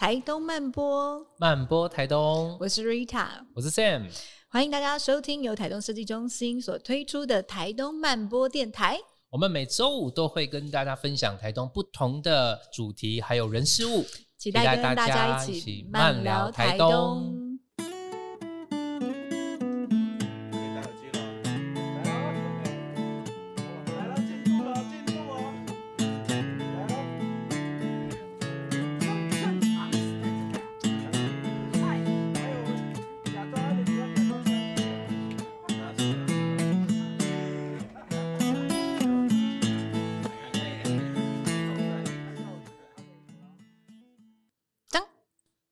[0.00, 4.08] 台东慢播，慢播台东，我是 Rita，我是 Sam，
[4.48, 8.98] 欢迎大家收听由台东设计中心所推出的台东慢播电台。
[9.28, 14.02] 我们每周五都会跟大家分享台东不同的主题，还有人事物，
[14.38, 17.39] 期待跟大家一起慢聊台东。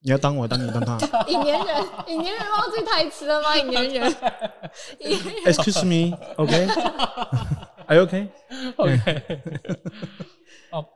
[0.09, 0.97] 你要当我，当你当他。
[1.29, 3.55] 引言人，引言人忘记台词了吗？
[3.59, 4.17] 引言人。
[5.45, 6.67] Excuse me, OK?
[7.87, 8.29] Are you OK?
[8.77, 9.41] OK。
[10.71, 10.87] 哦，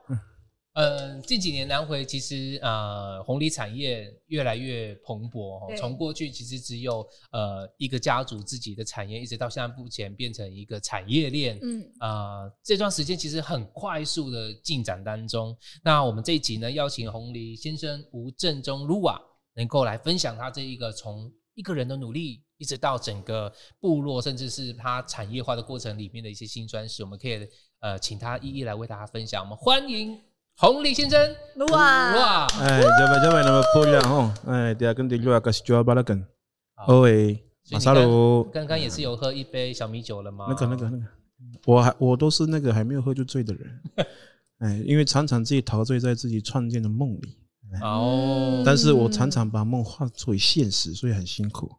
[0.73, 5.75] 呃，近几年南回其实呃红梨产业越来越蓬勃哦。
[5.77, 11.59] 从过去其实只有呃一个家族自己的产业，一直到现在目前变成一个产业链。
[11.61, 11.85] 嗯。
[11.99, 15.55] 呃，这段时间其实很快速的进展当中。
[15.83, 19.21] 那我们这一集呢，邀请红梨先生吴正中 Luwa
[19.53, 27.47] 能够来分享他这一个从一个人的努力，一直到整个部落，甚至是他产业化的过程里面的一些辛酸史，我们可以
[27.79, 29.43] 呃请他一一来为大家分享。
[29.43, 30.32] 我们欢迎。
[30.57, 36.25] 红藜先生，Luwa，哇，哎，这边这边那么漂亮哦，哎，等下跟你 Luwa 开始就要把它跟，
[36.87, 40.45] 哦喂，马萨鲁，刚刚也是有喝一杯小米酒了吗？
[40.47, 41.03] 那个那个那个，
[41.65, 43.81] 我还我都是那个还没有喝就醉的人，
[44.59, 47.35] 哎，因为常常自己陶醉在自己创建的梦里，
[47.81, 51.69] 哦，但是我常常把梦化作为现实，所以很辛苦。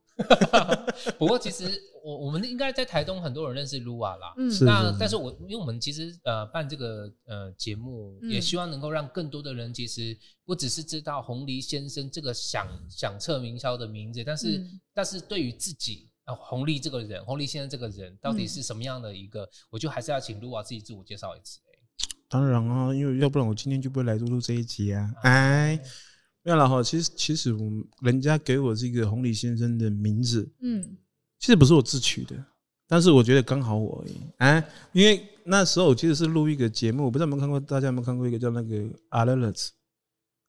[1.18, 1.64] 不过其实
[2.04, 21.58] 我我们应该在台东很多人认识 Luwa 啦，嗯，是那但是我因为我们其实呃办这个呃节目，也希望能够让更多的人其实不只是知道红梨先生这个响响彻云霄的名字，但是、嗯、但是对于自己啊红利这个人，红利先生这个人到底是什么样的一个，嗯、我就还是要请 Luwa 自己自我介绍一次。
[22.28, 25.80] 当然啊，因为要不然我今天就不会来录录这一集啊，哎。
[26.46, 30.94] 没有了哈，其实其实我们人家给我这个红藜先生的名字，嗯，
[31.44, 32.34] 其实不是我自取的，
[32.88, 39.70] 但是我觉得刚好我而已，哎，因为那时候我其实是录一个节目，我不知道有没有看过，大家有没有看过一个叫那个阿勒勒子，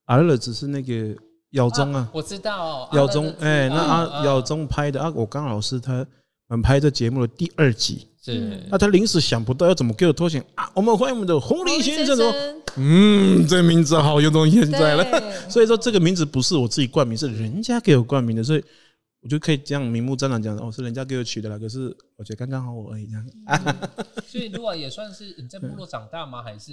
[0.05, 1.13] 阿勒勒子是那个
[1.50, 6.07] 耀宗啊，我知道，耀宗，哎，那阿耀宗拍的啊，我刚好是他
[6.47, 8.07] 们拍这节目的第二集。
[8.23, 10.72] 是，那他临时想不到要怎么给我脱险啊？
[10.73, 12.34] 我们欢迎我们的红林先生哦。
[12.78, 15.05] 嗯，这个名字好有种现在了。
[15.51, 18.63] 所以说这个名字不是我自己冠名，是人家给我冠名的，所以
[19.25, 21.57] 我就可以这样明目张胆讲哦，是人家给我取的啦。
[21.57, 23.27] 可是我觉得刚刚好我而已这样。
[24.27, 26.43] 所以 Luwa 也算是你在部落长大吗？
[26.43, 26.71] 还是？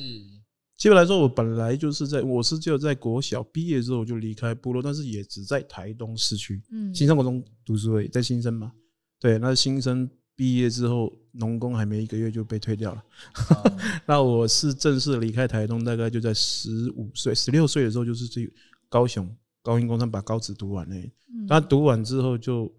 [0.76, 8.70] 基本来说，我本来就是在，我是就在国小毕业之后就离开部落，但是也只在台东市区，嗯，新生国中读书而已，在新生嘛。
[9.18, 10.08] 对，那新生。
[10.34, 13.04] 毕业之后，农工还没一个月就被退掉了。
[13.50, 13.72] Oh.
[14.06, 18.52] 那我是正式离开台东，大概就在十五岁、十六岁的时候，就是去
[18.88, 19.28] 高雄
[19.62, 21.10] 高音工商把高职读完了。
[21.48, 22.70] 那读完之后就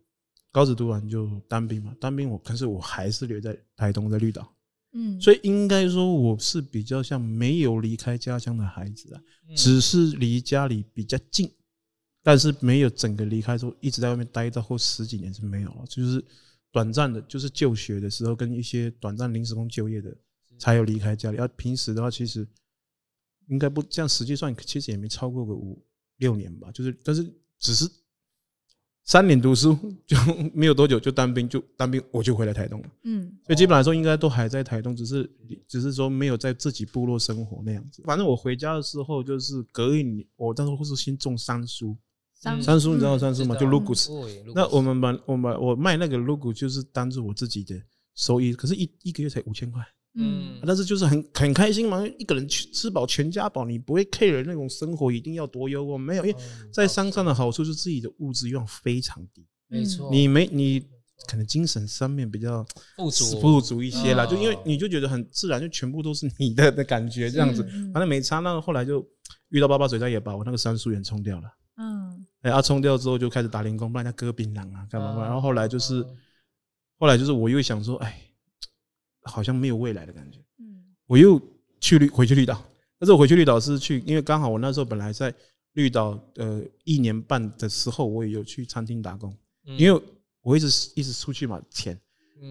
[0.52, 4.54] 高职读完就当兵嘛，当兵我可是我还是留在台东，在绿岛。
[4.92, 9.22] 嗯，所以应该说我是比较像没有离开家乡的孩子啊，
[9.56, 11.52] 只是离家里比较近，
[12.22, 16.24] 但是没有整个离开之后一直在外面待到后十几年是没有了，就是。
[16.74, 20.12] 短暂的，就是就学的时候跟一些短暂临时工就业的，
[20.58, 21.38] 才有离开家里。
[21.38, 22.48] 而平时的话，其实
[23.46, 25.80] 应该不这样，实际上其实也没超过个五
[26.24, 26.72] 六年吧。
[26.72, 27.20] 就是，但是
[27.60, 27.90] 只是
[29.04, 30.18] 三年读书就
[30.54, 32.88] 没有多久就当兵，就当兵我就回来台东了。
[33.04, 35.30] 嗯，所以基本来说应该都还在台东，只是
[35.68, 38.02] 只是说没有在自己部落生活那样子。
[38.06, 41.98] 反正我回家的时候就是隔一年，我当时会是先种三叔。
[42.62, 43.56] 三叔，你知道三叔吗？
[43.56, 44.10] 就鹿谷子。
[44.54, 47.82] 那我们把我们我卖那个鹿谷，就是当做我自己的
[48.16, 48.52] 收益。
[48.54, 49.82] 可是，一一个月才五千块。
[50.16, 56.40] 嗯，但是就是很很开心嘛，一个人吃饱全家饱，你不会 care 那种生活一定要多优渥，没有，因为
[56.72, 59.46] 在山上的好处是自己的物质欲望非常低。
[59.68, 60.80] 没错，你没你
[61.28, 62.64] 可能精神上面比较
[62.96, 67.64] 富足富足一些啦，就因为你就觉得很自然，就全部都是你的的感觉这样子。
[67.92, 69.04] 反正没差，那后来就
[69.50, 71.48] 遇到八八水灾，也把我那个山树园冲掉了。
[71.78, 72.26] 嗯。
[72.42, 75.24] 哎，啊，冲掉之后就开始打零工，帮人家割槟榔啊，干嘛嘛？
[75.24, 76.06] 然后后来就是，
[77.00, 78.22] 后来就是我又想说，哎，
[79.24, 80.40] 好像没有未来的感觉。
[80.60, 81.42] 嗯，我又
[81.80, 82.64] 去绿回去绿岛，
[83.00, 85.34] 但是我回去绿岛是去，因为刚好我那时候本来在
[85.74, 89.36] 绿岛呃一年半的时候，我也有去餐厅打工，
[89.78, 90.02] 因为
[90.42, 92.00] 我一直一直出去嘛钱，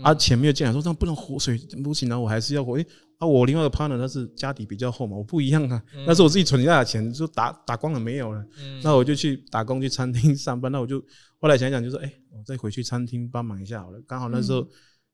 [0.03, 2.79] 啊，钱没有进来，说这样不能活水不行啊，我还是要活。
[2.79, 2.87] 哎，
[3.19, 8.45] 啊，我另外一个 partner 他是家底比较厚嘛，我不一样啊，那是我自己存下的钱，就打打光了没有了，
[8.83, 11.01] 那我就去打工去餐厅上班，那我就
[11.39, 14.67] 后来想想就说，哎，我再回去餐厅帮忙一下好了，刚好那时候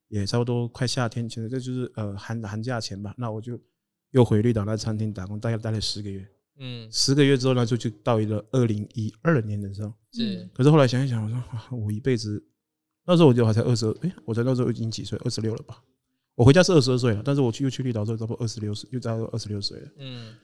[0.08, 3.58] 也差不多快夏天，其实这就是呃寒寒假前吧，那我就
[4.10, 6.26] 又回绿岛那餐厅打工，大概待了十个月，
[6.58, 12.44] 嗯，十个月之后呢，就就到一个二零一二年的时候，是，可是后来想一想，我说啊我一辈子。
[13.10, 15.18] 那时候我就还才二十二，哎，我在那时候已经几岁？
[15.24, 15.82] 二十六了吧？
[16.34, 19.88] 我回家是二十二岁了，但是我去又去绿岛之后，差不多二十六岁，又到二十六岁了。
[19.96, 20.34] 嗯，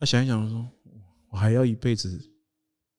[0.00, 0.66] 那想一想我说，
[1.28, 2.18] 我还要一辈子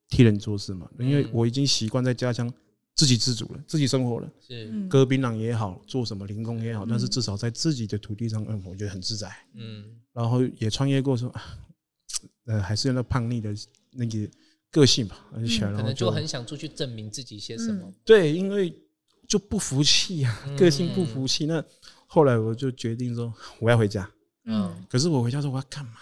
[0.08, 0.88] 替人做事嘛？
[1.00, 2.48] 因为我已经习惯在家乡
[2.96, 4.28] 自给自足了，自己生活了。
[4.40, 9.30] 是割槟榔也好，做什么零工也好，但是至少在自己的土地上，嗯，我觉得很自在。
[9.54, 11.32] 嗯，然后也创业过，说，
[12.46, 13.54] 呃，还是有那叛逆的
[13.92, 14.28] 那个
[14.72, 17.92] 个性吧，而且可能就很想出去证明自己些什么。
[18.04, 18.74] 对，因为。
[19.28, 21.46] 就不服气呀，个性不服气。
[21.46, 21.60] 那
[22.06, 24.08] 后来我就决定说，我要回家。
[24.44, 25.94] 嗯，可是我回家说我要干嘛？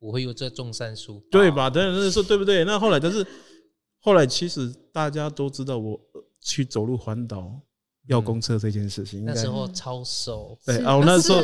[0.00, 1.70] 我会有这种善书，对吧？
[1.70, 2.64] 等等，说对不对？
[2.64, 3.24] 那后来，但是
[4.00, 5.96] 后来其实大家都知道，我
[6.46, 7.60] 去走路环岛
[8.06, 9.24] 要公车这件事情。
[9.24, 11.38] 那时候超瘦，对啊，我那时候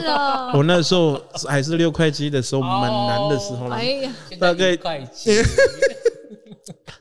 [0.58, 3.76] 我那时候还是六块肌的时候，蛮难的时候了。
[3.76, 5.32] 哎呀，大概块七。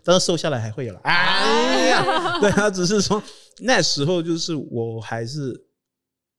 [0.04, 3.22] 但是瘦下来还会有了，哎呀，对他只是说
[3.60, 5.56] 那时候就是我还是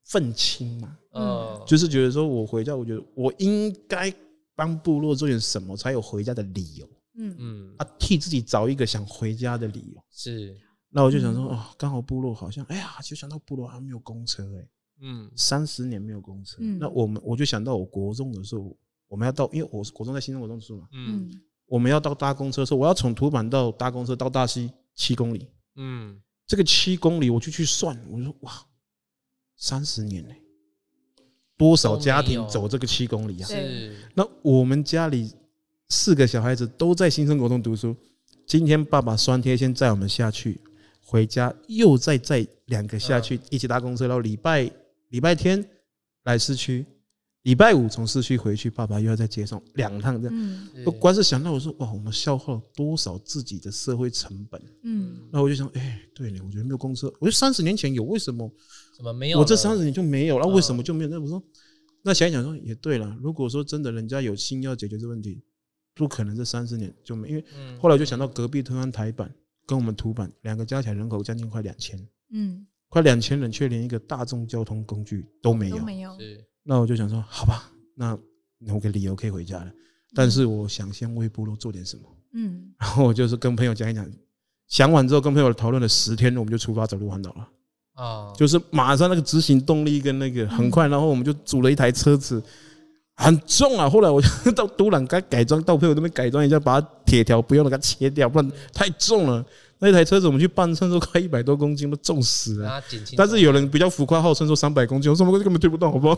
[0.07, 4.13] 愤青嘛，嗯，就是觉得说我回家，我觉得我应该
[4.57, 10.57] 帮部落做点什么，才有回家的理由，嗯嗯，啊，替自己找一个想回家的理由，是，
[10.95, 14.69] 那我就想说，哦，刚好部落好像，哎呀，就想到部落还没有公车，哎，
[15.01, 18.77] 嗯，三十年没有公车，那我们我就想到我国中的时候，
[19.09, 21.31] 我们要到，因为我是国中在新生活中住嘛，嗯。
[21.67, 25.49] 我们要到搭公车的时候，我要从土板到搭公车到大溪七公里。
[25.77, 28.53] 嗯，这个七公里我就去算，我就说哇，
[29.57, 30.35] 三十年呢，
[31.57, 33.47] 多少家庭走这个七公里啊？
[33.47, 33.97] 是。
[34.13, 35.33] 那我们家里
[35.89, 37.97] 四个小孩子都在新生国中读书，
[38.47, 40.61] 今天爸爸酸贴先载我们下去，
[41.05, 44.71] 回家又再载两个下去一起搭公车，然后礼拜
[45.09, 45.65] 礼拜天
[46.25, 46.87] 来市区。
[47.43, 50.33] 礼拜五从市区回去，爸爸又要再接送两趟这样。
[50.33, 54.63] 嗯，我光是想到我说哇，我们消耗了多少自己的社会成本？
[54.85, 58.49] 嗯，那我就想，哎、欸，对了，我觉得没有公车，我觉得三十年前有，为什么？
[58.97, 59.41] 怎么没有？
[59.41, 61.11] 我这三十年就没有，那为什么就没有？
[61.11, 61.43] 那我说，
[62.03, 63.19] 那想一想说也对了。
[63.21, 65.43] 如果说真的人家有心要解决这问题，
[65.97, 67.29] 不可能这三十年就没。
[67.29, 67.45] 因为
[67.81, 69.35] 后来我就想到隔壁台湾台版
[69.73, 71.99] 跟我们土版两个加起来人口将近快两千，
[72.35, 76.15] 嗯，快两千人却连一个大众交通工具都没有，都没有。
[76.63, 78.19] 那我就想说，好吧，那
[78.59, 79.73] 有个理由可以回家了。
[80.15, 82.03] 但是我想先为部落做点什么。
[82.35, 84.07] 嗯，然后我就是跟朋友讲一讲，
[84.69, 87.49] 想完之后跟朋友讨论了十天，我们就出发走路环岛了。
[87.95, 92.43] 啊，就是马上那个执行动力跟那个很快，然后我们就组了一台车子，
[93.17, 93.89] 很重啊。
[93.89, 99.45] 后来我就 到都兰该改装，到朋友那边改装一下，把铁条不用了给它切掉，不然太重了。
[99.79, 102.81] 那台车子我们去搬，称说快一百多公斤，都重死了。
[103.17, 106.17] 但是有人比较浮夸，号称说三百公斤，我说我根本推不动，好不好？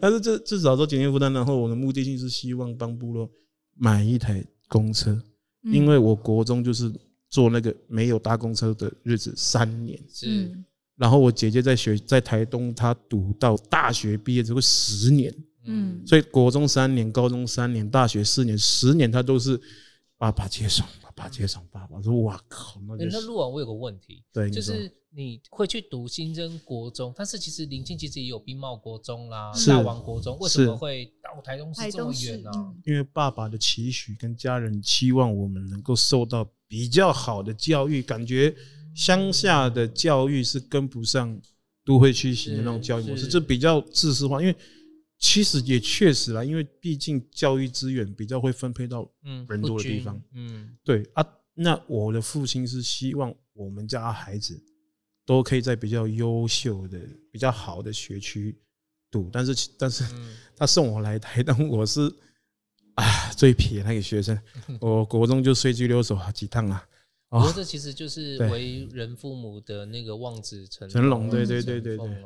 [0.00, 1.32] 但是这至少说减轻负担。
[1.32, 3.28] 然后我的目的性是希望帮部落
[3.76, 5.20] 买一台公车，
[5.64, 6.88] 因为我国中就是
[7.30, 10.00] 坐那个没有搭公车的日子三年。
[10.08, 10.48] 是。
[10.96, 15.34] 然后我姐姐在学在台东，她读到大学毕业之后十年。
[15.64, 16.02] 嗯。
[16.06, 19.60] 所以国中三年，高中三年，大学四年，十年他都是
[20.18, 20.84] 爸爸接送。
[21.16, 32.50] 爸爸接送爸爸说：“哇靠！”那那陆王，我有个问题，对，就是你会去读新增国中，但是其实邻近其实也有兵茂国中啦、大王国中，为什么会到台东市这么远呢？
[32.84, 38.52] 因为爸爸的期许跟家人期望我们能够受到比较好的教育，感觉
[38.92, 41.40] 乡下的教育是跟不上
[41.84, 44.56] 都会区型的那种教育模式，这比较自私化，因为。
[45.26, 49.10] 其实也确实啦，因为毕竟教育资源比较会分配到
[49.48, 50.20] 人多的地方。
[50.34, 51.26] 嗯，对啊。
[51.54, 54.62] 那我的父亲是希望我们家孩子
[55.24, 57.00] 都可以在比较优秀的、
[57.32, 58.54] 比较好的学区
[59.10, 60.04] 读，但是但是
[60.54, 62.02] 他送我来台东，我是
[62.96, 64.38] 啊最撇那个学生，
[64.78, 66.86] 我国中就随机溜走好几趟啊。
[67.30, 72.22] 不过这其实就是为人父母的那个望子成成龙，对对对对对。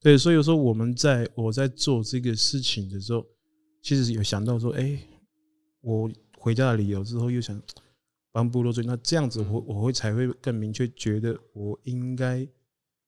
[0.00, 3.26] 对，所以说我们在我在做这个事情的时候，
[3.82, 4.98] 其实有想到说，哎，
[5.82, 7.60] 我回家的理由之后，又想
[8.32, 12.48] 帮部落做，那这样子我我会才会更明确觉得我应该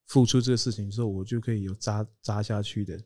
[0.07, 3.01] 付出这个事情之后，我就可以有扎扎下去的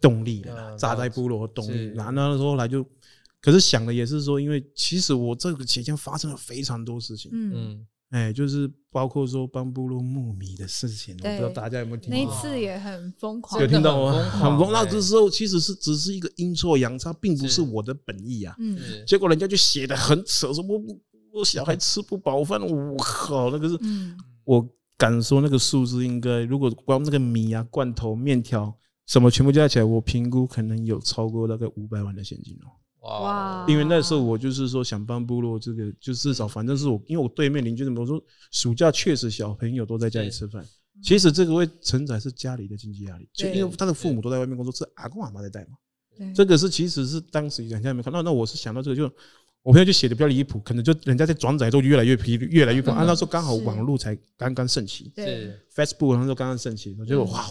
[0.00, 1.86] 动力了，扎在部落的动力。
[1.94, 2.84] 然后那时候来就，
[3.40, 12.16] 可是想的也是说，因为其实我这个期间发生了非常多事情，嗯，哎，就是包括说帮部落牧米的事情，我不知道大家有没有听过？
[12.16, 14.12] 那一次也很疯狂，有听到吗？
[14.30, 14.72] 很疯。
[14.72, 18.54] 那这时候其实是只是一个阴错阳差，并不是我的本意啊。
[18.58, 18.78] 嗯。
[19.06, 20.80] 结果人家就写的很扯，说我
[21.32, 23.78] 我小孩吃不饱饭，我靠，那个是，
[24.44, 28.72] 我敢说那个数字应该，如果光那个米啊、罐头、面条
[29.06, 32.70] 什么全部加起来，我评估可能有超过大概五百万的现金哦。
[33.06, 33.64] 哇！
[33.68, 40.64] 因为那时候我就是说想帮部落这个，就至少反正是我，因为我对面邻居怎么说，暑假确实小朋友都在家里吃饭。
[41.02, 45.76] 其实这个会承载是家里的经济压力，就因为他的父母都在外面工作，是阿公阿妈在带嘛。
[46.34, 49.04] 这个是其实是当时人家没看到，那我是想到这个，就
[49.62, 52.90] 我朋友就写的比较离谱，可能就人家在转载之后越来越批，越来越多。
[52.92, 57.44] 啊，那时候刚好网络才刚刚盛起，对，Facebook 那时候刚刚盛起，我觉得哇。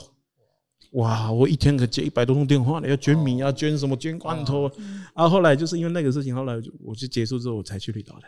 [0.95, 1.31] 哇！
[1.31, 4.67] 我一天可接一百多通电话呢，要捐米啊，捐什么捐罐头。
[5.13, 8.23] 啊后后来就是因为那个事情，后来我就结束之后，我才去绿岛的。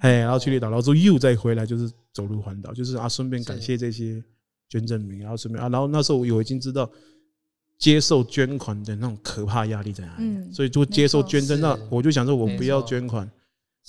[0.00, 4.22] 哎，然后去绿岛，然后之后又再回来，就是走路环岛，就是啊，顺便感谢这些
[4.68, 6.90] 捐赠民，然后顺便啊，然后那时候我已经知道
[7.78, 11.60] 接受捐款的那种可怕压力在哪里，所以就接受捐赠。
[11.60, 13.30] 那我就想说，我不要捐款，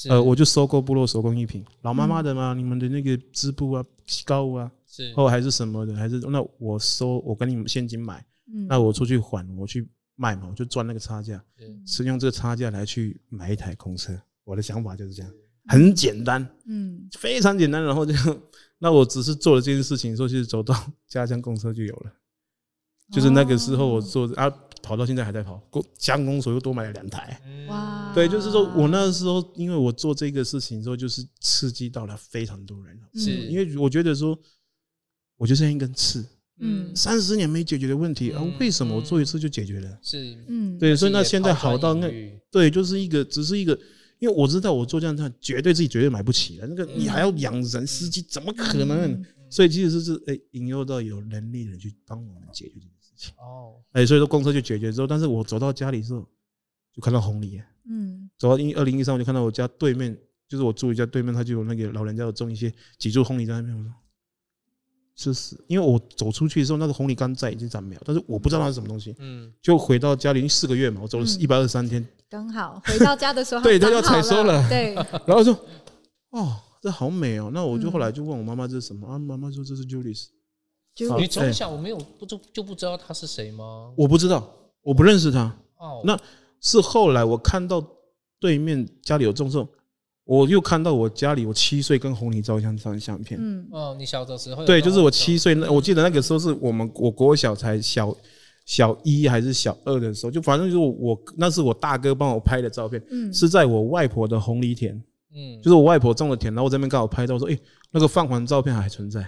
[0.09, 3.85] 呃，我就收购部落手工艺品，老妈妈的嘛，你们的那个织布啊、
[4.25, 4.71] 膏啊。
[4.93, 8.25] 是，或还是什么的，还是那我收，我跟你们现金买，
[8.67, 11.41] 那我出去还，我去卖嘛，我就赚那个差价，
[11.85, 12.03] 是。
[12.03, 14.11] 用这个差价来去买一台空车。
[14.43, 15.31] 我的想法就是这样，
[15.67, 17.81] 很简单，嗯，非常简单。
[17.81, 18.13] 然后就，
[18.79, 20.75] 那我只是做了这件事情，说去走到
[21.07, 22.11] 家乡公车就有了，
[23.11, 24.49] 就是那个时候我做啊，
[24.81, 33.31] 跑到现在还在跑，公乡公所又多买了两台，哇，对，就是说我那时候因为我做这个事情之后，就是刺激到了非常多人，是。
[33.47, 34.39] 因为我觉得说。
[35.37, 36.23] 我就像一根刺，
[36.59, 39.97] 嗯，三十年没解决的问题，啊，为什么我做一次就解决了？
[40.03, 42.07] 是，嗯，对，所以那现在好到那，
[42.51, 43.73] 对，就是一个，只是一个，
[44.19, 49.25] 因为我知道我做这样，这样绝对自己绝对买不起了，那个你还要养人司机，怎么可能？
[49.49, 52.90] 所以其实是是，哎，引诱到有能力的人去帮我们解决这件事
[53.21, 53.33] 情。
[53.37, 56.27] 哦，哎，所以说公车就解决之后，但是我走到家里之后，
[56.93, 63.93] 就看到红梨，嗯，走到一二零一三，我就看到我家对面，就是我住一家对面，他就有那个老人家有种一些几株红梨在那边，我说。
[65.13, 69.13] 就是因为我走出去的时候，那个红梨刚在已经长苗，但是我不知道它是什么东西。
[69.19, 74.67] 嗯，就回到家里四个月嘛，我走了一百二十三天，刚好回到家的时候， 对，他要采收了。
[74.67, 74.95] 对，
[75.27, 75.53] 然后说，
[76.31, 77.51] 哦，这好美哦。
[77.53, 79.19] 那我就后来就问我妈妈这是什么啊？
[79.19, 80.29] 妈妈说这是 Julius。
[81.19, 83.91] 你从小我没有不就就不知道他是谁吗？
[83.95, 84.47] 我不知道，
[84.81, 85.55] 我不认识他。
[85.77, 86.19] 哦，那
[86.59, 87.83] 是后来我看到
[88.39, 89.67] 对面家里有种种。
[90.23, 93.37] 我又看到我家里，我七岁跟红泥照相张相片。
[93.41, 94.63] 嗯，哦，你小的时候。
[94.63, 98.15] 对，就是我七岁那，我记得那个时候是我们我国小才小
[98.65, 103.01] 小一还是小二的时候，就反正就是我那是我大哥帮我拍的照片。
[103.09, 104.95] 嗯，是在我外婆的红梨田。
[105.33, 109.27] 嗯，就是我外婆种的田，然后我这边刚好拍到说，诶，那个泛黄照片还存在，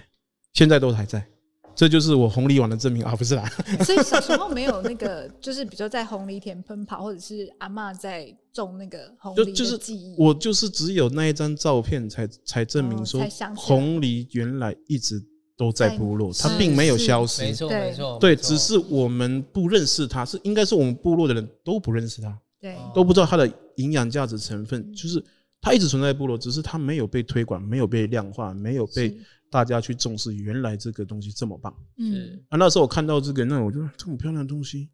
[0.52, 1.26] 现在都还在。
[1.74, 3.44] 这就是我红梨王的证明啊，不是啦。
[3.84, 10.14] 所以小时候没有那个，就是比如说在红梨田奔跑，或者是阿嬷在种那个红梨的记忆。
[10.16, 13.20] 我就是只有那一张照片才才证明说，
[13.56, 15.20] 红梨原来一直
[15.56, 17.42] 都在部落，它并没有消失。
[17.42, 25.22] 没错没错，对，只是我们不认识它，是应该是我们部落的人都不认识它，对，都不知道它的营养价值成分，就是
[25.60, 29.16] 它一直存在部落，只是它没有被推广，没有被量化，没有被。
[29.54, 31.72] 大家去重视，原来这个东西这么棒。
[31.96, 34.88] 嗯，啊，那时候我看到这个，那我就这么漂亮的东西，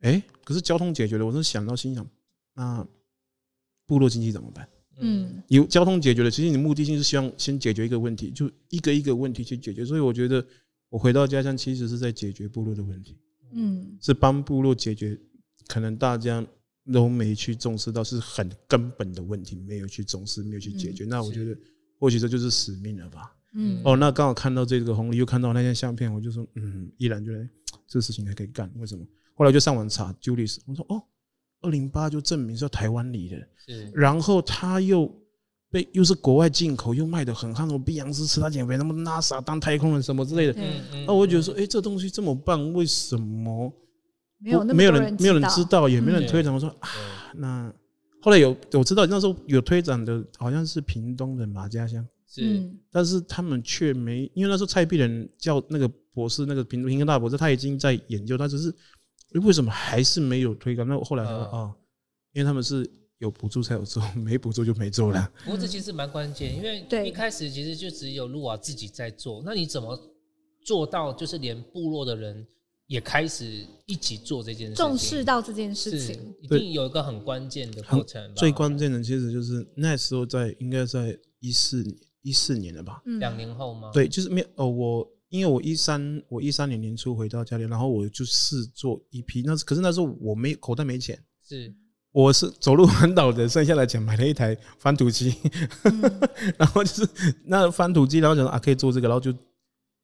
[0.00, 2.04] 哎，可是交通解决了，我是想到心想，
[2.54, 2.84] 那
[3.86, 4.68] 部落经济怎么办？
[4.98, 9.84] 嗯，有交通解决了，其实你目的性是希望先解决一个问题，就一个一个问题去解决。
[9.84, 10.44] 所以我觉得
[10.88, 13.16] 我回到家乡，其实是在解决部落的问题。
[13.52, 15.16] 嗯，是帮部落解决
[15.68, 16.44] 可能大家
[16.92, 21.04] 都没去重视到是很根本的问题，没有去重视，没有去解决。
[21.04, 21.56] 那我觉得
[22.00, 23.32] 或许这就是使命了吧。
[23.54, 27.48] 嗯，哦，那刚好看到这个红利，又看到那张相片，我就说，嗯，依然觉得
[27.86, 28.70] 这个事情还可以干。
[28.76, 29.06] 为什么？
[29.34, 31.02] 后来就上网查 Julius，我说，哦，
[31.60, 33.90] 二零八就证明是台湾里的，是。
[33.94, 35.08] 然后他又
[35.70, 40.52] 被又是国外进口，又卖的很夯，我碧昂斯吃他减肥，那么 NASA 当太空人什么之类的。
[40.56, 41.04] 嗯嗯。
[41.06, 43.72] 那我觉得说，哎，这东西这么棒，为什么
[44.38, 46.54] 没有没有人没有人知道，也没人推广？
[46.54, 46.88] 我说啊，
[47.34, 47.72] 那
[48.20, 52.04] 后来有我知道那时候有推展的，好像是屏东的马家乡。
[52.42, 58.74] 是，但是他们却没，因为那时候蔡壁仁叫那个博士，那个平平根大博士，他已经在研究，他只是
[59.40, 60.86] 为什么还是没有推广？
[60.88, 61.72] 那后来啊，
[62.32, 62.88] 因为他们是
[63.18, 65.32] 有补助才有做，没补助就没做了。
[65.44, 69.96] 不过这其实蛮关键，因为一开始其实就只有露瓦自己在做，那你怎么
[70.64, 72.46] 做到就是连部落的人
[72.86, 78.34] 也开始一起做这件事情，重视到这件事情，一定有一个很关键的过程。
[78.34, 81.96] 最关键的其实就是那时候在应该在一四年。
[82.24, 83.00] 一四年了吧？
[83.20, 83.92] 两年后吗？
[83.92, 84.68] 对，就是没有哦。
[84.68, 89.42] 我因为我一三我一三年年初回到家里，然后我就试做一批。
[89.42, 91.16] 那可是那时候我没口袋没钱，
[91.48, 91.72] 是
[92.10, 95.32] 我是走路环岛的，剩下的钱买了一台翻土机，
[95.84, 96.00] 嗯、
[96.58, 97.08] 然后就是
[97.44, 99.32] 那翻土机，然后想啊可以做这个，然后就。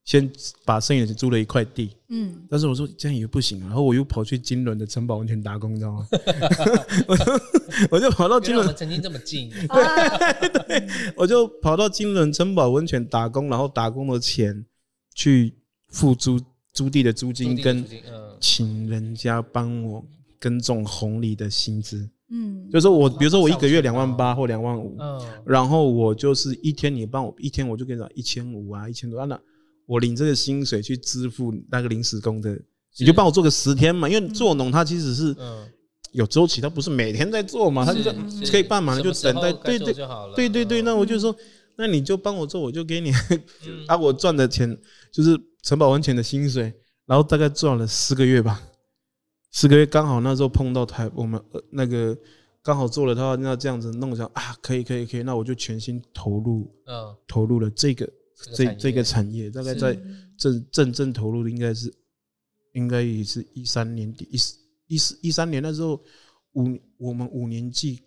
[0.04, 0.28] 先
[0.64, 6.06] 把剩余的租了一块地，嗯，但是我说这样也不行，然后我又跑去金轮的城堡温泉打工，你知道吗？
[7.06, 7.24] 我就
[7.92, 14.64] 我就跑到金仑，曾经这么近， 对对，我就跑到金轮城堡温泉打工，然后打工的钱
[15.14, 15.54] 去
[15.90, 16.40] 付租
[16.72, 17.84] 租地的租金，跟
[18.40, 20.04] 请人家帮我
[20.40, 29.38] 耕种红梨的薪资，嗯，就是说我比如说我一个月两万八或两万五，嗯，然后我就是一天你帮我一天我就给你一千五啊，一千多啊那。
[29.90, 32.56] 我领这个薪水去支付那个临时工的，
[32.96, 35.34] 你就帮我做个十天嘛，因为做农他其实是
[36.12, 38.00] 有周期，他不是每天在做嘛，他就
[38.52, 39.92] 可以办嘛，就等待，对对
[40.36, 41.34] 对对对，那我就说，
[41.76, 43.10] 那你就帮我做，我就给你，
[43.88, 44.78] 啊，我赚的钱
[45.10, 46.72] 就是城堡温泉的薪水，
[47.06, 48.62] 然后大概赚了四个月吧，
[49.50, 51.42] 四个月刚好那时候碰到台我们
[51.72, 52.16] 那个
[52.62, 58.08] 刚好做了他那这样子弄一下啊，可以可以可以，那我就全心投入，嗯，投入了这个。
[58.54, 59.98] 这这个产业大概在
[60.36, 61.92] 正正正投入的应该是，
[62.72, 64.56] 应该也是一三年底一四
[64.86, 66.02] 一四一三年那时候
[66.52, 68.00] 五我们五年级，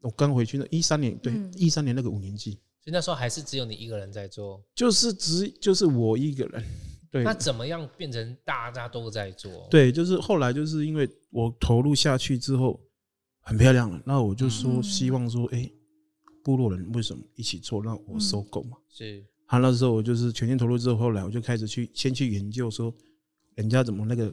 [0.00, 6.64] 我刚回去那一三年对一三年那个五年级，所以那时候还是只有你一个人在做，就是只就是我一个人。
[7.10, 9.66] 对，那怎么样变成大家都在做？
[9.68, 12.80] 对，就是后来就是因为我投入下去之后
[13.40, 15.68] 很漂亮了，那我就说希望说，哎，
[16.44, 18.76] 部落人为什么一起做，让我收购嘛？
[18.88, 19.26] 是。
[19.50, 22.94] 他那时候我就是全心投入之后，后来我就开始去先去研究说，
[23.56, 24.32] 人家怎么那个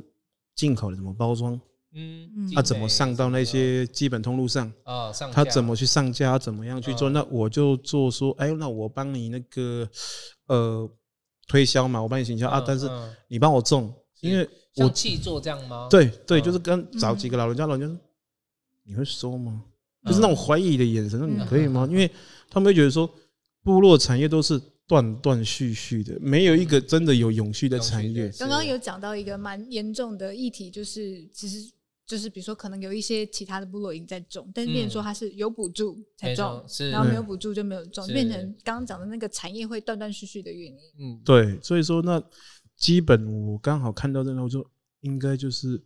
[0.53, 1.59] 进口的怎么包装，
[1.95, 5.11] 嗯，他怎么上到那些基本通路上啊？
[5.33, 6.37] 他怎么去上架？
[6.37, 7.09] 怎么样去做？
[7.09, 9.89] 那我就做说，哎，那我帮你那个
[10.45, 10.87] 呃
[11.47, 12.87] 推销嘛，我帮你行销啊，但是
[13.27, 15.87] 你帮我种，因为我去做这样吗？
[15.89, 17.99] 对对，就是跟找几个老人家，老人家说
[18.83, 19.63] 你会说吗？
[20.05, 21.87] 就是那种怀疑的眼神，那你可以吗？
[21.89, 22.07] 因为
[22.51, 23.11] 他们会觉得说
[23.63, 24.61] 部落产业都是。
[24.87, 28.29] 断断续续的，没有一个真的有永续的产业。
[28.39, 31.69] 刚刚有讲到一个蛮严重的议题，就是其实
[32.05, 40.77] 就是比如说，可能有一些其他的部落已经在种，但是变成说它是有补助才种，然后没有补助就没有种，变成刚刚讲的那个产业会断断续续的原因。
[40.99, 42.23] 嗯，对，所以说那
[42.77, 44.65] 基本我刚好看到这个，我就
[45.01, 45.83] 应该就是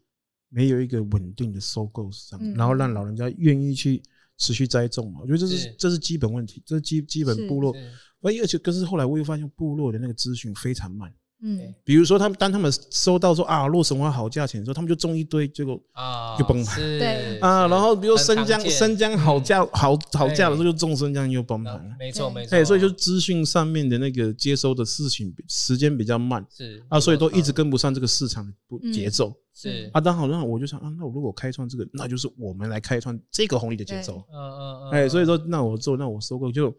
[0.50, 4.00] 没有一个稳定的收购商，然后让老人家愿意去
[4.38, 5.22] 持续栽种嘛。
[5.22, 7.76] 我觉得这是这是基本问题，这是基基本部落。
[8.22, 11.12] 而且，可是后来我又发现部落的那个资讯非常慢。
[11.44, 16.80] 嗯，比如说他们当他们收到说啊，洛神花好价钱的时候，他们就种一堆，结果啊就崩盘。
[16.80, 21.96] 对啊，然后比如说生姜，生姜好价好好价的时候，就种生姜又崩盘了。
[21.98, 22.64] 没错没错。
[22.64, 26.46] 所以就资讯上面的那个接收的事情时间比较慢。
[26.48, 29.34] 是啊，所以都一直跟不上这个市场的不节奏。
[29.56, 34.24] 是啊，当好那我就想啊，那我如果开创这个，那就是我们来开创这个红利的节奏。
[34.32, 34.92] 嗯嗯嗯。
[34.92, 36.72] 哎，所以说那我做，那我收购就。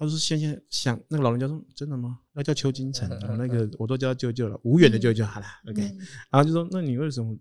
[0.00, 2.18] 他说：“先先想那个老人家说，真的吗？
[2.32, 5.46] 那叫邱金城， 那个我都叫他舅舅了，无缘的舅舅好了。
[5.68, 5.82] OK，
[6.30, 7.36] 然后就说，那你为什么？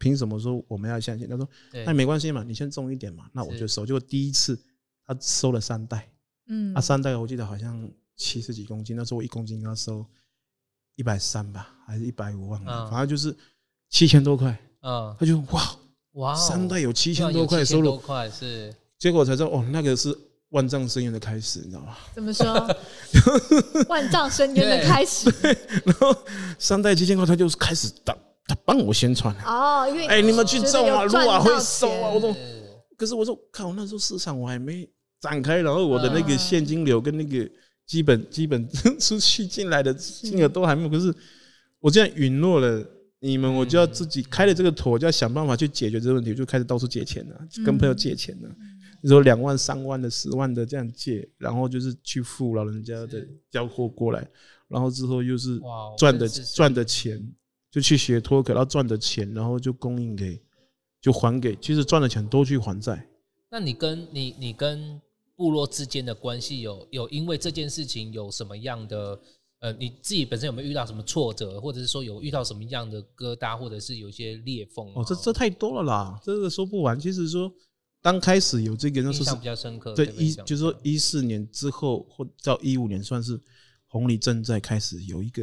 [0.00, 1.28] 凭什么说我们要相信？
[1.28, 1.48] 他说，
[1.86, 3.86] 那没关系嘛，你先种一点嘛，那我就收。
[3.86, 4.60] 结果第一次
[5.06, 6.10] 他收了三袋，
[6.48, 10.04] 嗯，啊三袋我记得好像七十几公斤，那时候我一公斤要收
[10.96, 13.36] 一百三吧，还是一百五忘了，反正就是
[13.90, 14.58] 七千多块。
[14.80, 15.76] 嗯，他就哇
[16.14, 18.02] 哇，三袋有七千多块收入，
[18.32, 20.18] 是，结果才知道哦，那个是。”
[20.50, 21.96] 万丈深渊的开始，你知道吗？
[22.14, 22.46] 怎么说？
[23.88, 25.30] 万丈深渊的开始。
[25.84, 26.14] 然后
[26.58, 29.34] 三代七千块，他就是开始打，他帮我宣传。
[29.44, 32.10] 哦，因为哎，你们去种啊，路啊会收啊。
[32.10, 32.36] 我说，
[32.96, 34.88] 可是我说，靠，那时候市场我还没
[35.20, 37.48] 展开，然后我的那个现金流跟那个
[37.86, 40.88] 基本基本出去进来的金额都还没有。
[40.88, 41.14] 可是
[41.78, 42.84] 我这样允诺了
[43.20, 48.48] 你们，我就要自己开了这个头，就要想办法去解决这个问题，就开始到处借钱了，跟朋友借钱了。
[48.48, 54.28] 你说两万、三万的、十万的这样借，然后就是去付老人家的交货过来，
[54.68, 55.58] 然后之后又是
[55.96, 57.18] 赚的赚的钱，
[57.70, 60.38] 就去学脱壳，然后赚的钱，然后就供应给，
[61.00, 63.08] 就还给，其实赚的钱都去还债。
[63.50, 65.00] 那你跟你你跟
[65.34, 69.18] 部落之间的关系有有因为这件事情有什么样的
[69.60, 74.86] 呃，你自己本身有没有遇到什么挫折，或者是说有遇到什么样的疙瘩，或者是有一些裂缝？
[74.94, 77.00] 哦，这这太多了啦，这个说不完。
[77.00, 77.50] 其实说。
[78.02, 79.94] 刚开始有这个，那时候是比较深刻。
[79.94, 83.38] 对，一就是说一四年之后，或到一五年，算是
[83.86, 85.42] 红利正在开始有一个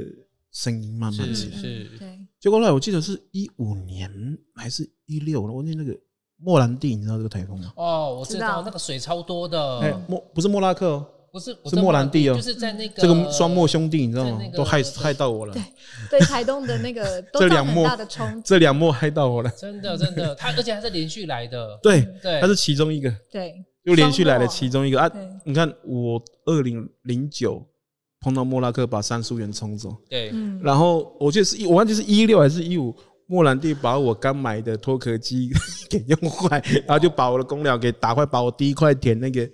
[0.52, 1.58] 声音慢慢起来。
[1.58, 2.20] 是，对。
[2.39, 4.12] 结果后来我记得是一五年
[4.56, 5.96] 还是一六了，我那那个
[6.38, 7.74] 莫兰蒂，你知道这个台风吗？
[7.76, 9.80] 哦，我知道，那个水超多的。
[9.80, 11.06] 哎，莫不是莫拉克哦，
[11.38, 14.41] 不是是莫兰蒂哦，就是在那个这个双莫兄弟，你知道吗？
[14.56, 15.54] 都害害到我了。
[15.54, 15.63] 对
[16.10, 19.50] 对，台东的那个 这两莫的冲，这两莫害到我了。
[19.52, 21.78] 真的真的，他而且还是连续来的。
[21.84, 23.13] 对对，他是其中一个。
[23.32, 25.12] 对，又连续来了其中一个啊！
[25.45, 27.65] 你看我二零零九
[28.21, 32.95] 碰到莫拉克把三叔元冲走，对，然后我记得是一，我忘记是一六还是一五。
[33.30, 35.52] 莫兰蒂把我刚买的脱壳机
[35.91, 39.45] 给用坏，然后就把我的公鸟给打坏，把我第一块田那个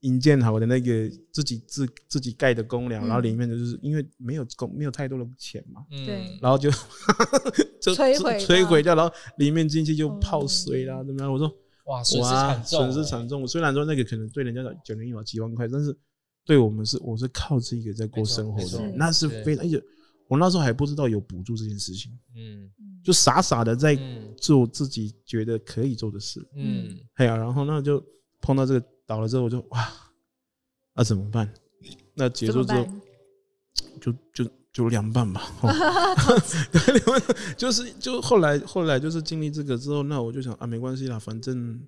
[0.00, 6.70] 营建好的那个自己自自己盖的公寮，然后里面的就是因为没有公没有太多的钱嘛，对，然后就
[7.80, 11.32] 就摧毁摧毁掉，然后里面进去就泡水啦，怎么样？
[11.32, 11.50] 我说
[11.84, 13.46] 哇，损失惨重，损失惨重。
[13.46, 15.96] 虽然说那个可能对人家讲九年一毛几万块，但是
[16.44, 19.82] 对我们是我是靠这个在过生活的，那是非常而且。
[20.28, 22.70] 我那时候还不知道有补助这件事情，嗯，
[23.02, 23.98] 就傻傻的在
[24.36, 28.00] 做自己觉得可以做的事，嗯，哎呀，然后那就
[28.40, 29.92] 碰到这个倒了之后，我就哇，
[30.94, 31.52] 那怎么办？
[32.14, 32.86] 那结束之后
[34.00, 35.42] 就就就凉拌吧，
[37.58, 41.82] 就是就后来后来就是经历这个之后，那我就想啊，没关系啦，反正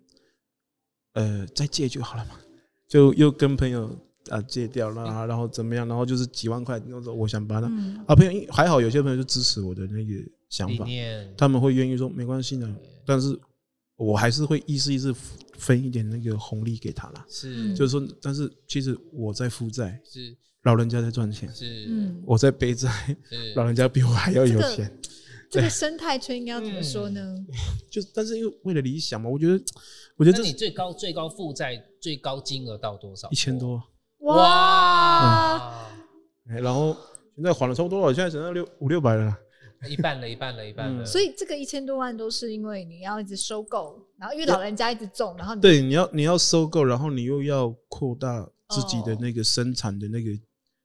[1.12, 2.32] 呃再借就好了嘛，
[2.88, 3.96] 就又跟朋友。
[4.30, 5.86] 啊，借掉了，然后怎么样？
[5.88, 7.66] 然后就是几万块，那时候我想把它
[8.06, 10.12] 啊，朋友还好，有些朋友就支持我的那个
[10.48, 10.86] 想法，
[11.36, 12.72] 他们会愿意说没关系的，
[13.04, 13.36] 但是
[14.02, 15.14] 我还是会意思意思
[15.56, 17.24] 分一点那个红利给他啦。
[17.28, 21.88] 是，就是说，但是其实我在负债，是老人家在赚钱，是，
[22.24, 22.90] 我在背债，
[23.54, 24.98] 老人家比我还要有钱。
[25.50, 27.36] 这个生态圈应该要怎么说呢？
[27.90, 29.62] 就但是因为为了理想嘛，我觉得，
[30.16, 33.28] 我觉得你最高最高负债最高金额到多少？
[33.30, 33.82] 一千多。
[34.20, 35.86] 哇！
[36.46, 36.96] 然后
[37.34, 39.36] 现在还了差不多了，现在只剩六五六百了，
[39.88, 41.04] 一半了，一半了，一半了。
[41.04, 50.30] 所以这个一千多万都是因为你要一直收购，然后因为老人家一直种，然后对，你要你要收购，然后你又要扩大自己的那个生产的那个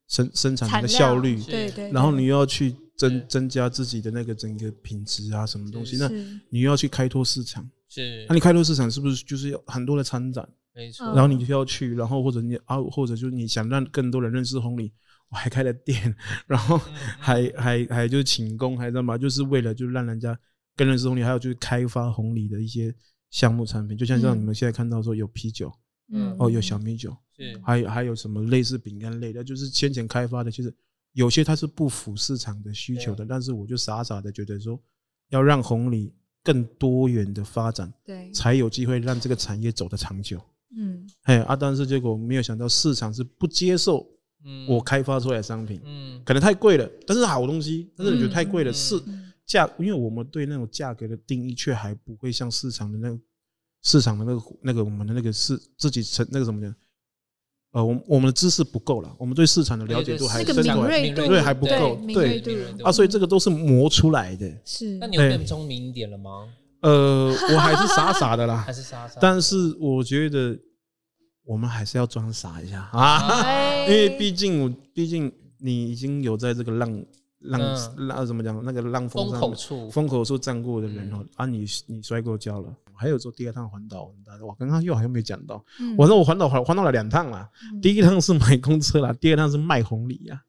[0.08, 5.98] 生生产的效率，对对，然后你又要去增增加自己的那个整个品质啊，什么东西？
[5.98, 6.10] 那
[6.50, 8.26] 你又要去开拓市场，是？
[8.28, 10.48] 那你开拓市场是不是就是要很多的参展？
[10.74, 14.92] 没错，然后你就要去，然后或者你啊，或者就是你想让更多人认识红藜，
[15.30, 16.16] 我还开了店，
[16.48, 16.80] 然后
[17.20, 20.38] 还、嗯、还还就是请工，还干嘛，就是为了就让人家
[20.76, 22.94] 更认识红藜，还有就是开发红藜的一些
[23.30, 25.72] 项目产品，就像像你们现在看到说有啤酒，
[26.14, 30.74] 嗯，哦有小米酒，是，还有还有什么类似饼干类的，就是先前开发的，其实
[31.14, 34.80] 有些它是不符市场的需求的，但是我就傻傻的觉得说
[35.30, 40.40] 要让红藜更多元的发展，对，才有机会让这个产业走得长久。
[40.76, 44.08] 嗯，嘿啊，但是结果没有想到市场是不接受
[44.68, 49.02] 我开发出来的商品，嗯，可能太贵了，但是好东西，但是你觉得太贵了，是
[49.46, 53.20] 价，因为我们对那种价格的定义却还不会像市场的那个
[53.84, 56.74] 市场的那个那个我们的那个是自己成那个什么的，
[57.72, 62.42] 呃，我我们的知识不够了，我们对市场的了解度还是敏锐度还不够，对
[62.84, 64.50] 啊，所以这个都是磨出来的。
[64.66, 66.48] 是，那你有变聪明一点了吗？
[66.82, 69.20] 呃，我还是傻傻的啦， 还是傻傻。
[69.20, 70.58] 但是我觉得
[71.48, 72.82] 我们还是要装傻一下。
[72.92, 77.06] 啊，因为毕竟，毕竟你已经有在这个浪
[77.40, 77.62] 浪
[77.96, 79.90] 浪怎么讲那个浪风口处。
[79.90, 82.70] 风口处站过的人哦，啊，你你摔过跤了。
[83.00, 85.64] 还有做第二趟环岛，我刚刚又好像没讲到，
[85.96, 87.48] 我说我环岛环环岛了两趟啦，
[87.80, 90.42] 第一趟是买公车啦，第二趟是卖红藜啊，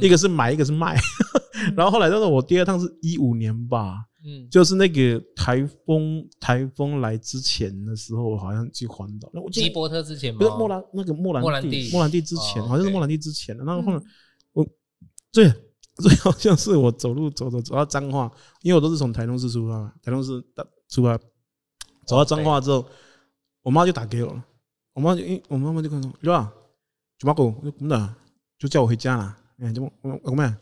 [0.00, 0.96] 一个是买，一个是卖，
[1.76, 4.04] 然后后来就是我第二趟是一五年吧。
[4.28, 9.30] 嗯，就是那个台风，台风来之前的时候，好像去环岛。
[9.32, 10.40] 我记吉伯特之前吗？
[10.40, 13.62] 不是莫兰那个莫兰蒂，莫兰蒂之前，好像是莫兰蒂之前的。
[13.62, 14.02] 那后后来
[14.52, 14.66] 我
[15.30, 15.48] 最
[15.94, 18.28] 最好像是我走路走走走到彰化，
[18.62, 20.42] 因为我都是从台中市出发，台中市
[20.88, 21.16] 出发
[22.04, 22.84] 走到彰化之后，
[23.62, 24.44] 我妈就打给我了。
[24.92, 26.52] 我妈就因我妈妈就跟我说：“对吧？
[27.18, 28.14] 九八狗，怎么的？
[28.58, 30.56] 就叫我回家了。”哎，怎么我我们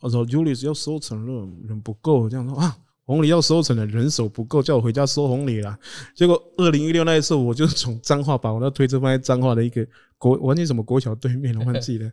[0.00, 2.76] 我说 Julius 要收成了，人不够，这样说啊。
[3.06, 5.76] 红礼要收成了人手不够，叫我回家收红礼了。
[6.14, 9.86] 结果二零一六那一次，我就从彰化把我那推车放在彰化的一个
[10.16, 12.10] 国，完全什么国小对面，我 忘记了，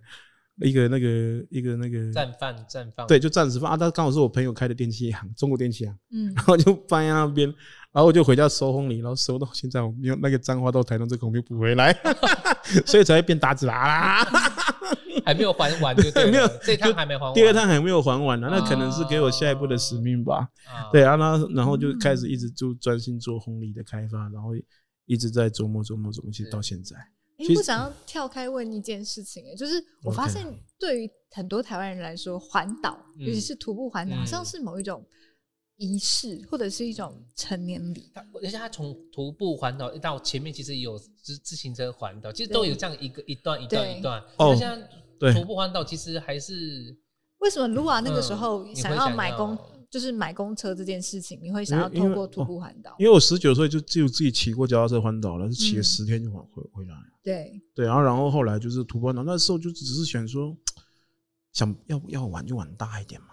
[0.61, 1.07] 一个那个
[1.49, 3.77] 一个那个暂放暂放，对，就暂时放啊。
[3.77, 7.47] 他刚好是我朋友开的电器行，中国电器行，嗯，然后就放在那边，
[7.93, 11.95] 然后我就回家收红礼，然后收到现在我没有那个彰化到台东这口没有补回来，
[12.85, 14.27] 所以才会变打子啦。
[15.25, 20.47] 还没有还完就对， 没有这趟还没还完，第二趟还没有还完呢，那可能是给我下一步的使命吧。
[20.91, 24.51] 对啊，那然后就开始一直就专心做红藜的开发，然后
[25.05, 26.95] 一直在琢磨琢磨琢磨，其实到现在。
[27.37, 30.45] 哎，我想要跳开问一件事情，哎，就是我发现
[30.79, 35.03] 对于很多台湾人来说，环岛尤其是徒步环岛，好像是某一种
[35.77, 38.11] 仪式或者是一种成年礼，
[38.43, 44.23] 而且他从徒步环岛到前面，其实有自自行车环岛，其实都有这样一个一段一段一段。
[44.37, 44.79] 哦，像
[45.33, 46.97] 徒步环岛其实还是
[47.39, 49.57] 为什么卢瓦那个时候想要买公
[49.89, 52.95] 就是买公车这件事情，你会想要通过徒步环岛？
[52.97, 56.95] 因为我十九岁就就自己骑过脚踏车环岛了，是骑了十天就回回来。
[57.21, 60.55] 对对，然后然后后来就是徒步环岛，那时候就只是想说，
[61.51, 63.27] 想要要玩就玩大一点嘛。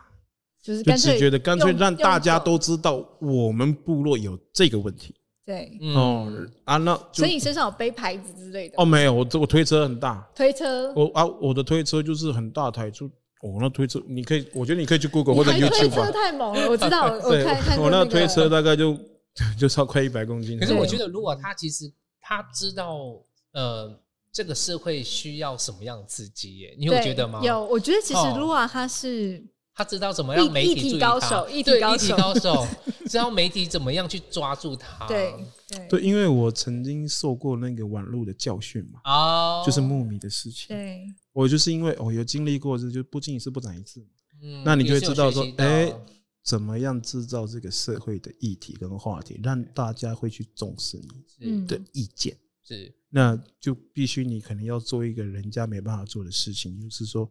[0.60, 5.14] 就是就只觉得干脆让大家都知道我们部落有这个问题。
[5.48, 6.30] 对，哦
[6.64, 8.74] 啊，那所以你身上有背牌子之类的？
[8.76, 10.28] 哦，没有，我这我推车很大。
[10.36, 10.92] 推车？
[10.94, 13.06] 我啊，我的推车就是很大台，就
[13.40, 15.70] 我那推车，你可以，我觉得你可以去 Google 或者 YouTube 吧。
[15.70, 18.94] 推车太猛了，我知道，我看看我那推车大概就
[19.58, 20.60] 就超快一百公斤。
[20.60, 22.98] 可是我觉得，如果他其实他知道，
[23.52, 23.90] 呃，
[24.30, 26.74] 这个社会需要什么样的刺激耶？
[26.78, 27.40] 你有觉得吗？
[27.42, 29.42] 有，我觉得其实如果他是。
[29.78, 32.66] 他知道怎么样媒体注意他，对，议题高手，
[33.06, 35.06] 知道媒体怎么样去抓住他。
[35.06, 35.32] 对
[35.88, 40.66] 对，因为我曾经受过那个网络的教训嘛，哦，就是木米的事情。
[40.66, 44.04] 对，我就是因为我有经历过，这就不经一事不长一智。
[44.42, 45.94] 嗯，那你就会知道说，哎，
[46.42, 51.00] 怎么样制造这个社会的议题跟话题，让大家会去重视
[51.38, 52.36] 你的意见。
[52.64, 57.30] 是，那就必须你可能要做一个人家没办法做的事情，就是说。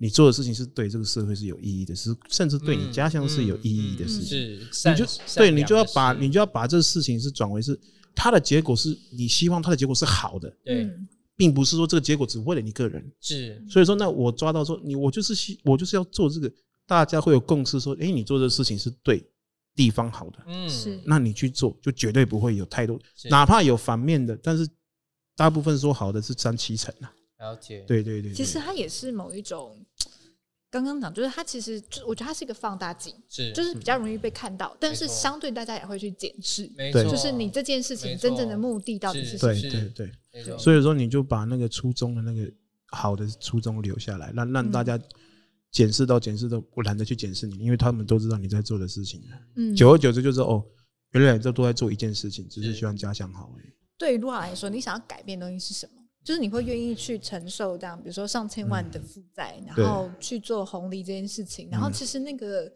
[0.00, 4.38] 你做的事情是对这个社会是有意义的，是甚至对你家乡是有意义的事情。
[4.72, 7.78] 是，你就对你就要把你就要把这个事情是转为是
[8.14, 10.88] 它的结果是你希望它的结果是好的，对，
[11.36, 13.04] 并不是说这个结果只为了你个人。
[13.20, 16.48] 是，所以说那我抓到说你我就是希我就是要做这个，
[16.86, 19.28] 大家会有共识说，诶，你做这个事情是对
[19.74, 22.98] 地方好的，嗯，是，那你去做就绝对不会有太多，
[23.30, 24.68] 哪怕有反面的，但是
[25.36, 27.12] 大部分说好的是占七成啊。
[27.38, 29.78] 了解，对对对，其实它也是某一种，
[30.70, 39.54] 刚刚讲就是它其实就我觉得它是一个放大镜，是就是比较容易被看到，但是相对大家也会去检视，没错，就是你这件事情真正的目的到底是什么？
[39.54, 40.12] 对对
[40.44, 42.50] 对，所以说你就把那个初衷的那个
[42.88, 44.98] 好的初衷留下来，让让大家
[45.70, 49.22] 检视到检视到，我懒得去检视你，因为他们都知道你在做的事情，
[49.54, 50.64] 嗯，久而久之就是哦，
[51.12, 53.72] 原来这都在做一件事情，只是希望家乡好而已。
[53.96, 56.02] 对于卢瓦来说，你想要改变的东西是什么？
[56.24, 62.70] 就是你会愿意去承受这样，比如说上千万的负债，嗯、然后去做红利这件事情，然后其实那个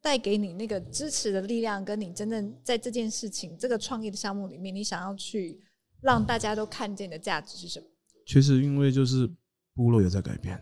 [0.00, 5.60] 带给你那个支持的力量，跟你真正在这件事情这个创业的项目里面，你想要去
[6.00, 7.86] 让大家都看见的价值是什么？
[8.26, 9.30] 其实因为就是
[9.74, 10.60] 部落有在改变，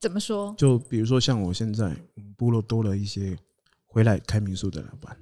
[0.00, 0.54] 怎么说？
[0.58, 1.96] 就比如说像我现在
[2.36, 3.36] 部落多了一些
[3.86, 5.16] 回来开民宿的老板。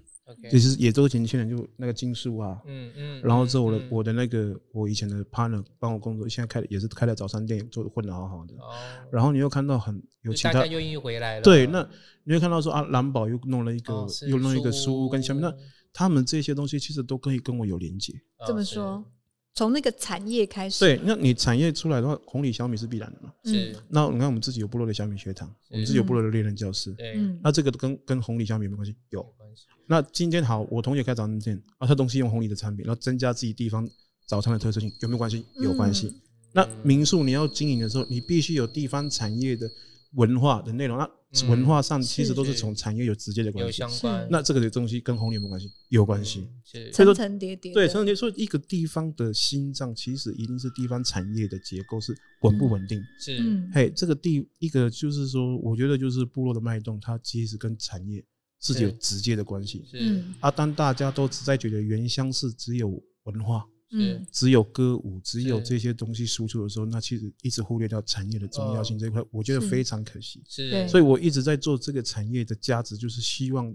[0.51, 8.55] 其实也都是年轻人，就那个金树啊，嗯嗯，然后之后我的我的那个我以前的 partner 帮我工作，现在开也是开了早餐店，做的混的好好的。
[8.55, 8.73] 哦，
[9.11, 11.89] 然后你又看到很有其他愿意回来了，对，那
[12.25, 15.55] 你会看到说啊，蓝宝又弄了一个，又弄一个书屋跟小米，那
[15.93, 18.13] 他们这些东西其实都可以跟我有连接。
[18.47, 19.05] 这么说？
[19.53, 23.33] 从那个产业开始，对，那你产业出来的话，红里小米是必然的嘛？
[23.45, 23.75] 是。
[23.89, 27.19] 那你看我们自己有部落的小米学堂，我们自己有部落的猎人教室，对。
[27.43, 28.95] 那这个跟跟红里小米有没有关系？
[29.11, 29.65] 有关系。
[29.87, 33.89] 那今天好，我同学开早餐店，啊，他东西用红里的产品，然后增加自己地方
[34.27, 35.45] 早餐的特色性，有没有关系？
[35.61, 36.15] 有关系。
[36.53, 39.69] 那民宿你要经营的时候，你必须有地方产业的
[40.15, 40.97] 文化的内容。
[40.97, 41.11] 那
[41.49, 44.27] 文化上其实都是从产业有直接的关系，有相关。
[44.29, 45.71] 那这个东西跟红利有没有关系？
[45.89, 46.49] 有关系。
[46.93, 47.73] 层层叠叠。
[47.73, 48.17] 对，层层叠叠。
[48.17, 53.01] 所以一个地方的心脏，其实一定是地方产业的结构是稳不稳定。
[53.21, 53.41] 是。
[53.73, 58.25] 嘿，这个地一个就是说，我觉得就是部落的脉动，它其实跟产业
[58.61, 59.85] 是有直接的关系。
[59.91, 60.25] 是。
[60.39, 62.89] 啊，当大家都只在觉得原乡是只有
[63.25, 63.67] 文化。
[63.93, 70.41] 嗯，只有歌舞，只有这些东西输出的时候，那其实一直忽略掉产业的重要性这一块，我觉得非常可惜。
[70.49, 73.75] 是，所以我一直在做这个产业的价值，就是希望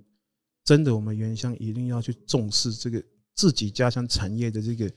[0.64, 4.90] 真的我们原乡一定要去重视这个自己家乡产业的这个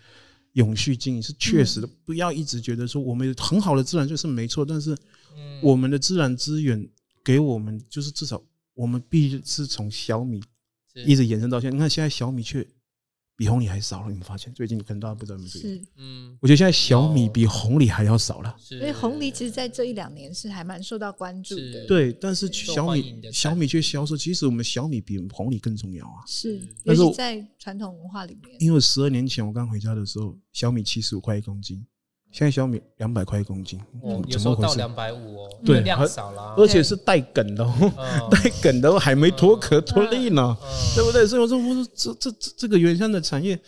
[0.52, 4.96] 永续经营是确实的，不要一直觉得说我们有很好的自然就是没错，但是
[5.60, 6.88] 我们的自然资源
[7.24, 8.40] 给我们就是至少
[8.78, 10.40] 我们必须是从小米
[11.04, 12.66] 一直延伸到现在，你看现在小米却。
[13.38, 14.52] 比红米还少了，你们发现？
[14.52, 15.60] 最近可能大家不知道有没有？
[15.60, 18.52] 是，嗯，我觉得现在小米比红米还要少了。
[18.58, 21.86] 所以红米其实，在这一两年是还蛮受到关注的。
[21.86, 26.26] 对，但是小米小米却销售，其实我们小米比红米更重要啊。
[26.26, 28.56] 是，尤其在传统文化里面。
[28.58, 31.86] 因为十二年前我刚回家的时候，小米七十五块一公斤。
[32.30, 37.92] 现在小米两百块一公斤，哦，有时候到两百五哦，对，量少了，而且是带梗的，哦
[38.30, 40.56] 带梗的还没脱壳脱粒呢，
[40.94, 41.26] 对不对？
[41.26, 43.58] 所以我说，我说这这这这个原乡的产业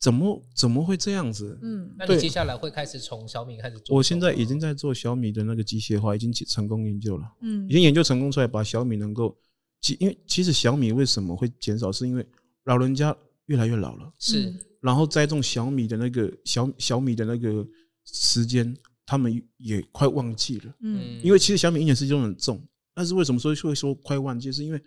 [0.00, 1.58] 怎么怎么会这样子？
[1.62, 3.96] 嗯，那你接下来会开始从小米开始做？
[3.96, 9.36] 我现在已经在做小米的那个机械化，已经成功研究了，嗯，已经研究成功出来，把小米能够
[9.80, 12.26] 其因为其实小米为什么会减少，是因为
[12.64, 13.14] 老人家
[13.46, 17.66] 越来越老了，是，然后栽种小米的那个小小米的那个
[18.12, 22.62] 时间，他们也快忘记了，嗯，因为其实小米一年四季都很重，
[22.94, 24.80] 但是为什么说会说快忘记，是因为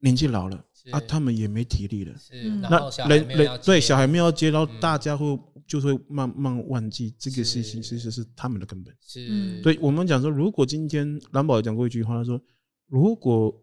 [0.00, 2.14] 年纪老了啊，他们也没体力了，
[2.60, 5.26] 那人人对小孩没有接到，大家会
[5.66, 12.40] 就会慢慢忘记这个事情，其实是他们的根本，是，对我们讲说，如果今天蓝宝讲过一句话，他说
[12.86, 13.60] 如果。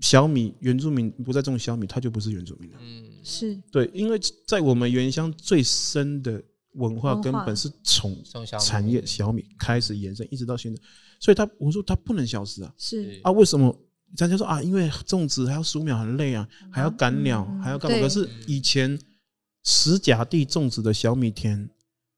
[0.00, 2.78] 小米原住民不再种小米，他就不是原住民了。
[2.80, 3.54] 嗯，是。
[3.70, 6.42] 对，因为在我们原乡最深的
[6.74, 8.16] 文化根本是从
[8.60, 10.80] 产业小米开始延伸，一直到现在。
[11.18, 12.72] 所以他我说他不能消失啊。
[12.78, 13.76] 是啊，为什么？
[14.16, 17.98] 大家说啊，因为种植还要数秒很累啊，还要赶鸟，还要干嘛？
[18.00, 18.98] 可是以前
[19.64, 21.68] 十甲地种植的小米田，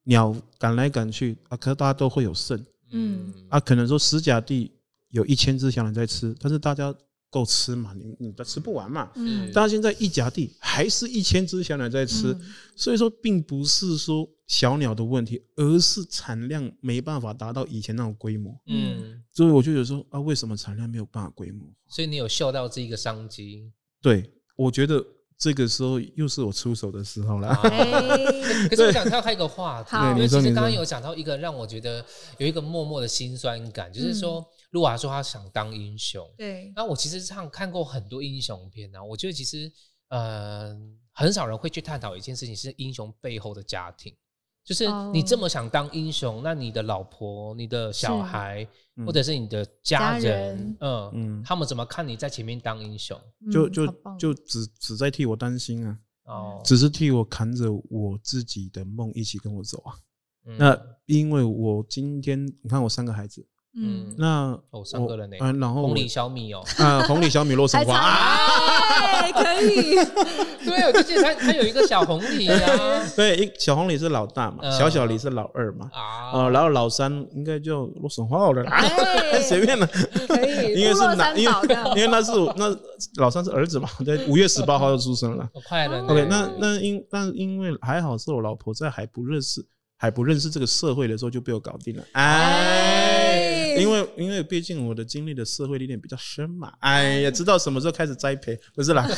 [0.04, 2.64] 鸟赶来赶去啊，可是大家都会有剩。
[2.90, 4.70] 嗯啊，可能说十甲地
[5.10, 6.94] 有一千只小鸟在吃，但是大家。
[7.32, 7.94] 够吃嘛？
[7.96, 9.10] 你你都吃不完嘛？
[9.14, 9.50] 嗯。
[9.54, 12.40] 但是现在一甲地还是一千只小鸟在吃，嗯、
[12.76, 18.54] 所以说并不是说小鸟的问题，而是产量没办法达到以前那种规模。
[18.66, 19.24] 嗯。
[19.32, 21.66] 所以我就有说啊，为什么产量没有办法规模？
[21.88, 23.72] 所以你有嗅到这个商机？
[24.02, 25.02] 对，我觉得
[25.38, 27.48] 这个时候又是我出手的时候了。
[27.48, 32.04] 欸、 可是我想跳开一个话题，因为其实刚刚有讲到一个让我觉得
[32.36, 34.46] 有一个默默的心酸感，就是说。
[34.72, 36.72] 嗯露娃说他想当英雄，对。
[36.74, 39.70] 那我其实上看过很多英雄片啊，我觉得其实
[40.08, 40.74] 呃
[41.12, 44.16] 很少人会去探讨一件事情，是英雄背后的家庭。
[44.64, 48.66] 就是你这么想当英雄，那你的老婆、你的小孩，
[49.04, 53.20] 或者是你的家人，嗯嗯，他们怎么看你在前面当英雄？
[53.52, 53.86] 就就
[54.18, 59.98] 就只只在替我担心啊，哦，只是替我扛着我自己的梦一起跟我走啊。
[60.44, 63.46] 那因为我今天你看我三个孩子。
[63.74, 65.36] 嗯，那哦，三个人呢？
[65.40, 69.94] 嗯，然后红里小米哦，啊，红里小米洛神花，啊，可以，
[70.62, 78.62] 对，我就记得他他有一个小红里啊，对，一小红里是老大嘛，小小里是老二嘛，啊，然后老三应该叫洛神花好了，
[79.48, 81.54] 随便了，可以， 因为是男，因为
[81.96, 82.76] 因为那是那
[83.16, 89.64] 老三是儿子嘛，在五月十八号就出生了，快了，OK，那那因但因为还好是我老婆在还不认识
[89.96, 93.51] 还不认识这个社会的时候就被我搞定了，哎。
[93.80, 99.08] 因为因为毕竟我的经历的社会历练比较深嘛，哎呀，知道什么时候开始栽培，不是啦。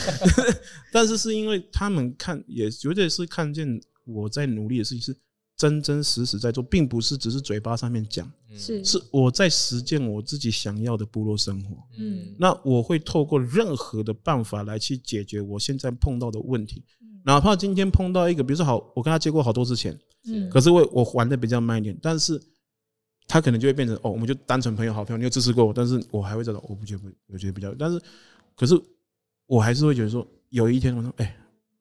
[0.93, 5.17] 但是是因为他们看，也绝对是看见我在努力的事情是
[5.57, 11.77] 真真实实在做，并不是只是嘴巴上面讲，是是我在实践我自己想要的部落生活。
[11.99, 16.85] 嗯，那我会透过任何的办法来去解决我现在碰到的问题，
[17.25, 22.41] 哪怕今天碰到一个，比如说好，我跟他借过好多次钱，嗯，可是我我还的比较慢一点，但是。
[23.27, 25.19] 他可能就会变成哦，我们就单纯朋友、好朋友。
[25.19, 27.75] 你有支持过我，但是我还会这种，我不觉得不，我觉得比较。
[27.79, 28.01] 但是，
[28.55, 28.81] 可是
[29.47, 31.37] 我还是会觉得说，有一天我说，哎、欸，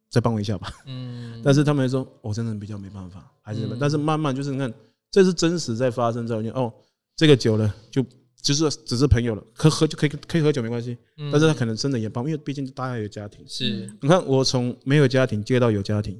[0.09, 0.71] 再帮我一下吧。
[0.85, 1.41] 嗯。
[1.45, 3.77] 但是他们说，我真的比较没办法，还是什么。
[3.79, 4.73] 但是慢慢就是你看，
[5.11, 6.73] 这是真实在发生之后，哦，
[7.15, 8.03] 这个久了就
[8.41, 10.97] 就是只是朋友了，可喝就可以可以喝酒没关系。
[11.17, 13.45] 嗯但是他可能真的也帮，因为毕竟大家有家庭。
[13.47, 13.91] 是。
[14.01, 16.19] 你看我从没有家庭接到有家庭。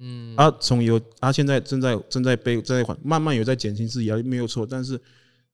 [0.00, 4.66] 嗯，啊，从有啊，现在正在正在背正在缓，慢慢有在减轻自己压力，没有错。
[4.66, 5.00] 但是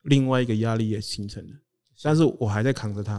[0.03, 1.57] 另外一个压力也形成了，
[2.03, 3.15] 但是我还在扛着它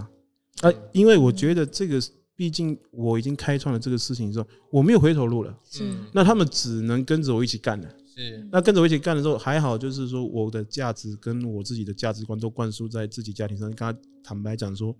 [0.62, 2.02] 啊，因为我觉得这个
[2.36, 5.56] 毕竟我已经开创了这个事情之后，我没有回头路了。
[5.80, 7.90] 嗯，那他们只能跟着我一起干了。
[8.16, 13.70] 是，那跟着我一起干的时候还好，就是说我的价值跟我自己的价值观都灌输在自己家庭上。
[13.70, 14.96] 跟他坦白讲说，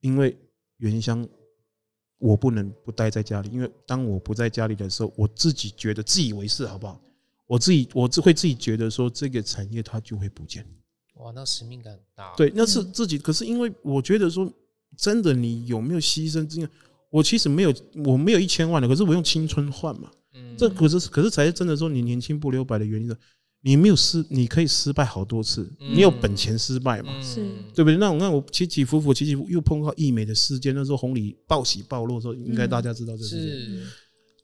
[0.00, 0.36] 因为
[0.78, 1.26] 原乡。
[2.18, 7.00] 我不能不待在家里，因为当我不在家里的时候，我自己觉得自以为是，好不好？
[7.46, 10.66] 我自己我只会自己觉得说，这个产业它就会不见。
[11.14, 12.34] 哇，那使命感很大。
[12.36, 13.18] 对，那是自己。
[13.18, 14.52] 可是因为我觉得说，
[14.96, 16.46] 真的，你有没有牺牲？
[16.46, 16.70] 这样，
[17.10, 17.72] 我其实没有，
[18.04, 20.10] 我没有一千万的，可是我用青春换嘛。
[20.34, 23.16] 嗯，这可是可是才是真的说，你年轻不留白的原因。
[23.68, 27.12] 你没有失，你可以失败好多次，你有本钱失败嘛？
[27.20, 27.98] 是，对不对？
[27.98, 33.82] 那我看我起起伏伏，起起伏伏又碰到义美的事件，那时候红里暴喜暴落的时候，应该大家知道这事情。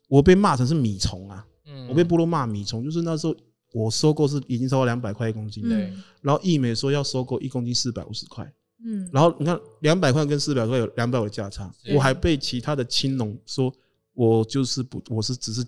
[0.07, 1.43] 我被骂成是米虫啊，
[1.89, 3.35] 我被部落骂米虫，就是那时候
[3.73, 5.91] 我收购是已经超过两百块一公斤，对。
[6.21, 8.47] 然后易美说要收购一公斤四百五十块，
[8.85, 9.09] 嗯。
[9.11, 13.73] 然后你看两百块跟四百块有两百的价差，我还被其他的青农说
[14.13, 15.65] 我就是不，我是只是。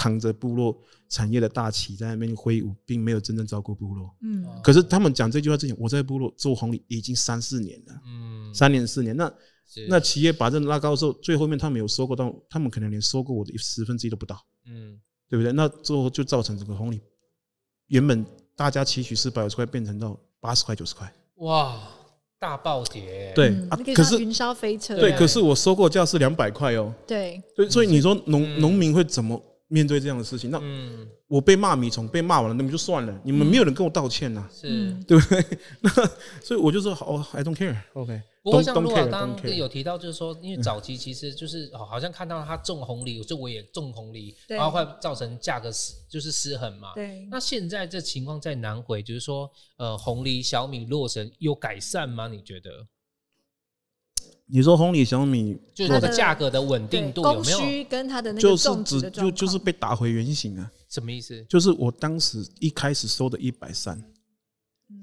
[0.00, 0.74] 扛着部落
[1.10, 4.16] 产业的大旗在那边挥舞，并没有真正照顾部落。
[4.22, 8.00] 嗯，可是他们讲这句话之前，我在部落做红利已经三四年了。
[8.06, 9.30] 嗯，三年四年，那
[9.86, 14.42] 那企业把这拉高的时候，最后面他们有收购到，他们可能连收购我的十分之一都不到。
[14.64, 14.98] 嗯，
[15.28, 15.52] 对不对？
[15.52, 16.98] 那最后就造成这个红利
[17.88, 18.24] 原本
[18.56, 21.12] 大家期许是百五十块，变成到八十块九十块。
[21.34, 21.78] 哇，
[22.38, 23.32] 大暴跌。
[23.34, 24.96] 对啊，可是云霄飞车。
[24.98, 26.94] 对，可是我收购价是两百块哦。
[27.06, 29.36] 对，所以所以你说农农民会怎么
[29.70, 30.50] 面对这样的事情？
[30.50, 30.60] 那
[31.28, 33.20] 我被骂米虫，被骂完了，那么就算了。
[33.24, 35.44] 你们没有人跟我道歉呐，是，对不对？
[35.80, 35.90] 那
[36.42, 38.20] 所以我就说，哦，I don't care，OK。
[38.42, 46.92] 不过像陆老刚刚有提到，就是说，因为早期其实就是好像看到他种红藜，就我也种红梨，然后会造成价格失就是失衡嘛。
[46.94, 47.28] 对。
[47.30, 52.26] 那现在这情况在南回，就是说，呃，红梨、小米、洛神有改善吗？
[52.26, 52.70] 你觉得？
[54.52, 57.84] 你说红藜、小米，就是它的价格的稳定度有没有？
[57.88, 60.70] 跟它的那个种植的就就是被打回原形啊？
[60.88, 61.44] 什么意思？
[61.48, 64.02] 就是我当时一开始收的一百三，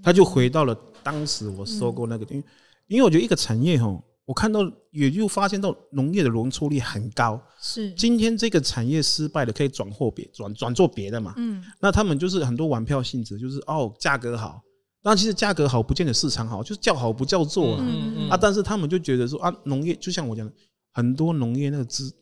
[0.03, 2.43] 它就回到了当时我收购那个，因为
[2.87, 3.87] 因为我觉得一个产业哈，
[4.25, 4.59] 我看到
[4.91, 7.41] 也就发现到农业的容错率很高。
[7.61, 11.33] 是今天这个产业失败了，可以转货别转转做别的嘛？
[11.37, 14.61] 嗯，那他们就是很多玩票性质，就是哦价格好。
[15.10, 17.80] 那其实价格好不见得市场好，就是叫好不叫座啊。
[17.82, 20.53] 嗯嗯啊，但是他们就觉得说啊，农业就像我讲的，
[20.91, 22.14] 很多农业那个资，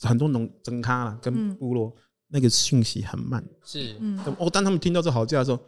[0.00, 1.92] 很多农增咖啦跟部落
[2.28, 3.44] 那个讯息很慢。
[3.64, 3.96] 是，
[4.38, 5.58] 哦，当他们听到这好价的时候，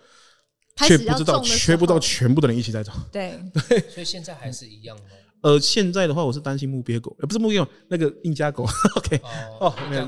[0.86, 2.92] 却不知道，却不知道全部的人一起在走。
[3.10, 3.36] 对
[3.68, 5.02] 对， 所以现在还是一样吗？
[5.42, 8.64] 呃，现在的话，我是担心木鳖狗，呃，不是木鳖狗，那个印加狗。
[8.96, 9.20] OK，
[9.58, 10.04] 哦，印加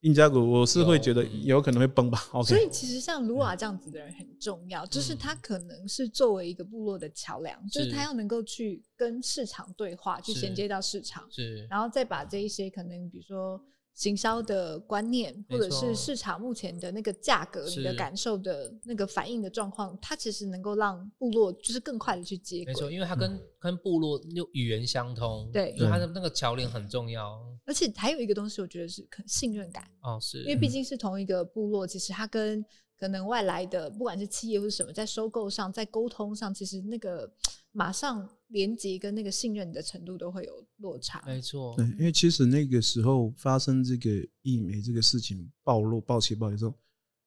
[0.00, 2.18] 印加谷，我是会觉得有可能会崩吧。
[2.32, 13.60] OK，所以其实像卢瓦这样子的人很重要，就是他可能是作为一个部落的桥梁，就是他要能够去跟市场对话，去衔接到市场，是，然后再把这一些可能比如说。
[13.98, 22.66] 行销的观念，或者是市场目前的那个价格，你的感受的那个反应的状况，它其实能够让部落就是更快的去接轨。
[22.66, 27.44] 没错，因为它跟跟部落又语言相通，对，所以它的那个桥梁很重要。
[27.66, 32.64] 而且还有一个东西，我觉得是可信任感哦，是因为毕竟是同一个部落，其实它跟
[32.96, 37.28] 可能外来的不管是企业或是什么，在收购上，在沟通上，其实那个
[37.72, 38.30] 马上。
[38.48, 41.74] 连接跟那个信任的程度都会有落差，没错。
[41.76, 44.10] 对，因为其实那个时候发生这个
[44.42, 46.74] 疫苗这个事情暴露、暴起、暴的时候，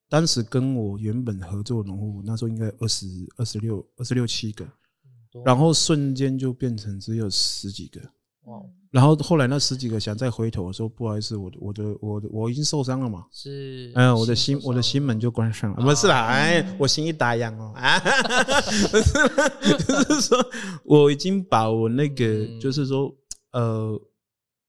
[0.08, 3.06] 当时跟我原本合作的农户，那时候应该二十
[3.36, 4.70] 二十六、二十六七个，
[5.44, 8.00] 然后瞬间就变成只有十几个。
[8.44, 8.60] 哇！
[8.90, 13.24] 然后后来那十几个想再回头的时候，不好意思，我的我的我的我已经受伤了嘛。
[13.30, 15.82] 是，哎呀，我的心我的心门就关上了。
[15.82, 17.72] 不是啦，哎，我心一打烊哦。
[17.74, 17.98] 啊，
[18.90, 20.46] 不是，就是说
[20.84, 23.14] 我已经把我那个就是说
[23.52, 23.98] 呃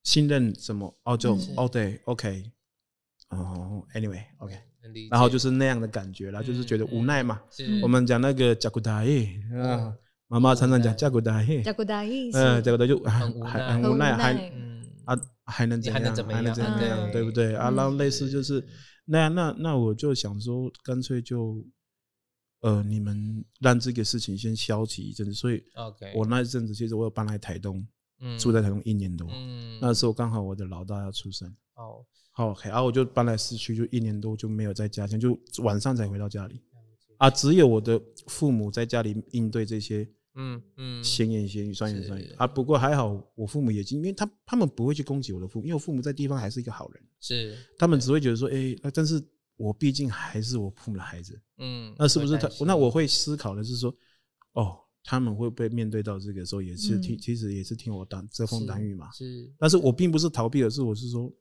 [0.03, 2.43] 信任什么哦就哦对 OK
[3.29, 4.55] 哦 Anyway OK，
[5.11, 7.41] 然后就是那样的感觉啦，就是觉得无奈嘛。
[7.81, 9.05] 我们讲那个甲骨台
[9.61, 9.93] 啊。
[10.33, 13.31] 妈妈常常讲加古达嘿，加古达嘿，嗯，加古达就很
[13.83, 15.15] 很无奈，还嗯啊
[15.45, 16.01] 还能怎样？
[16.01, 17.11] 还能怎么样？
[17.11, 17.55] 对不对？
[17.55, 18.65] 啊，然后类似就是
[19.05, 21.63] 那样，那那我就想说，干脆就
[22.61, 25.35] 呃，你们让这个事情先消极一阵子。
[25.35, 27.85] 所以，OK，我那一阵子其实我有搬来台东，
[28.39, 29.29] 住在台东一年多。
[29.31, 31.47] 嗯，那时候刚好我的老大要出生。
[31.75, 36.59] 哦，好，OK，然后我就搬来市区，就一年多就没有在家乡，就晚上才回到家里。
[37.17, 42.47] 啊，只有我的父母在家里应对这些，嗯嗯，闲言闲语、酸言酸语啊。
[42.47, 49.23] 不过还好，我父母也经，因为他他们不会去攻击我的父母，因为我父母在地方还是一个好人，是他们只会觉得说，哎，那但是
[49.57, 52.49] 我毕竟还是我父母的孩子，嗯，那是不是他？
[52.65, 53.95] 那我会思考的是说，
[54.53, 59.51] 哦，他们会不会面对到这个时候也是听，其实也是听我当遮风挡雨嘛，是。
[59.57, 61.31] 但是我并不是逃避，而是我是说，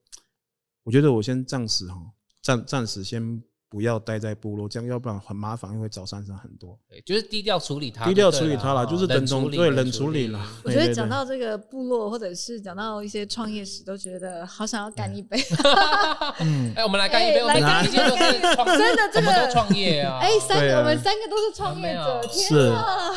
[0.82, 1.98] 我觉得我先暂时哈，
[2.42, 3.42] 暂暂时先。
[3.72, 6.78] 不要待在部落，这样要不然很麻烦，因为找上山很多。
[6.90, 10.38] 对，就是低调处理它，低调处理它了，就是等从对冷处理了。
[10.62, 15.42] 我觉得讲到这个部落，或者是讲到一些创业史，都觉得好想要干一杯。
[16.40, 20.18] 嗯， 哎，我们来干一杯，来干一杯，真的，这个创业啊！
[20.20, 23.10] 哎，三个，我们三个都是创业者，天啊！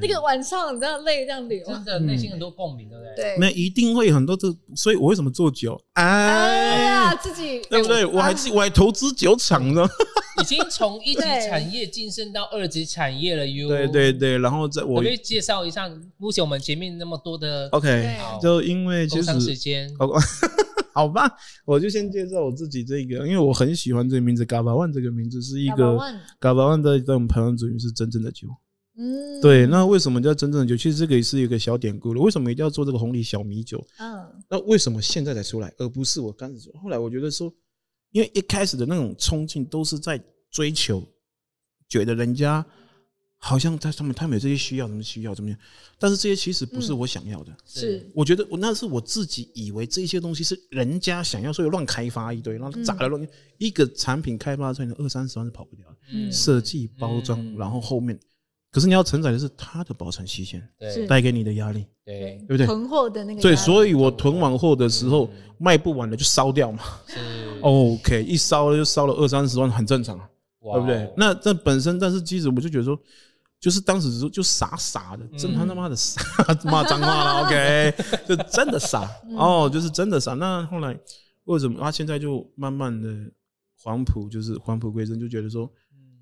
[0.00, 3.14] 那个晚上你知道泪这样流，真的内心很多共鸣，对不对？
[3.16, 5.80] 对，那一定会很多这，所以我为什么做酒？
[5.94, 8.06] 哎呀，自己对不对？
[8.06, 9.86] 我还自己我还投资酒厂呢，
[10.40, 13.68] 已经从一级产业晋升到二级产业了哟。
[13.68, 19.90] 对对对，然后在我可以介绍一下，目前我们前面那么多的 OK，就因为其实时间，
[20.94, 21.30] 好吧，
[21.64, 25.98] 我就先介绍我自己这个，因为我很喜欢这个名字，GAVA ONE 这个名字是一个
[26.38, 28.46] GAVA ONE 的这种排湾族语是真正的酒。
[28.94, 30.76] 嗯，对，那为什么叫真正的酒？
[30.76, 32.20] 其实这个也是一个小典故了。
[32.20, 33.82] 为什么一定要做这个红藜小米酒？
[33.98, 36.70] 嗯，那为什么现在才出来，而不是我刚才说？
[36.74, 37.50] 后来我觉得说，
[38.10, 41.02] 因为一开始的那种冲劲都是在追求，
[41.88, 42.62] 觉得人家
[43.38, 45.58] 好像在他们，他们有这些需要，什么需要怎么样？
[45.98, 47.50] 但是这些其实不是我想要的。
[47.50, 53.26] 嗯、是，我觉得我那是我自己以为这些东西是人家想要，所以乱开发一堆，然后砸了乱，
[53.56, 55.96] 一个产品开发出来二三十万是跑不掉的。
[56.12, 58.20] 嗯，设计包装，然后后面。
[58.72, 62.64] 可是你要承载的是它的保存期限，对，带给你的压力，对，对不对？
[62.64, 66.82] 囤货的那个，对，所以我囤完货的时候卖不完的就烧掉嘛。
[67.06, 67.18] 是
[67.60, 70.18] ，OK，一烧就烧了二三十万，很正常，
[70.58, 71.12] 对不对？
[71.18, 72.98] 那这本身，但是其实我就觉得说，
[73.60, 76.22] 就是当时就就傻傻的，真他妈的傻，
[76.64, 77.94] 骂脏话了， OK，
[78.26, 79.06] 就真的傻，
[79.36, 80.32] 哦，就是真的傻。
[80.32, 80.98] 那后来
[81.44, 83.30] 为什么他现在就慢慢的
[83.82, 85.70] 黄埔，就是黄埔归真，就觉得说，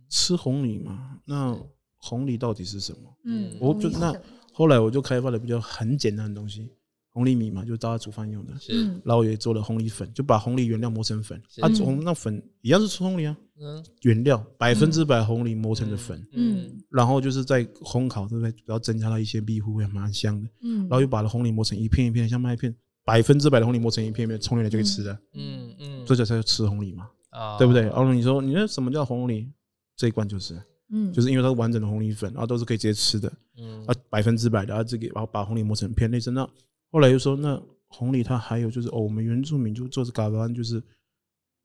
[0.08, 1.56] 吃红米嘛，那。
[2.00, 3.16] 红藜到底是什么？
[3.24, 4.14] 嗯，我就那
[4.52, 6.70] 后来我就开发了比较很简单的东西，
[7.12, 8.58] 红藜米嘛，就大家煮饭用的。
[8.58, 11.40] 是，然后也做了红藜粉，就把红藜原料磨成粉。
[11.60, 13.36] 啊，从那粉一样是吃红藜啊。
[13.62, 16.26] 嗯，原料百分之百红藜磨成的粉。
[16.32, 18.48] 嗯，然后就是在烘烤，对不对？
[18.64, 20.48] 然后增加了一些密糊，也蛮香的。
[20.62, 22.74] 嗯，然后又把红藜磨成一片一片，像麦片，
[23.04, 25.12] 百分之百的红藜磨成一片一片，冲进来就可以吃的。
[25.34, 27.82] 嗯嗯，这才叫吃红藜嘛，啊，对不对？
[27.82, 29.52] 然后你说，你说什么叫红藜？
[29.96, 30.60] 这一罐就是。
[30.92, 36.30] 嗯，就是因为它是完整的红藜粉，然后都是可以直接吃的，嗯，啊，百分之百的，啊，这个然后把红藜磨成片类似。
[36.30, 36.48] 那
[36.90, 40.82] 后来又说，那红藜它还有就是哦，我们原住民就做这嘎巴湾，就是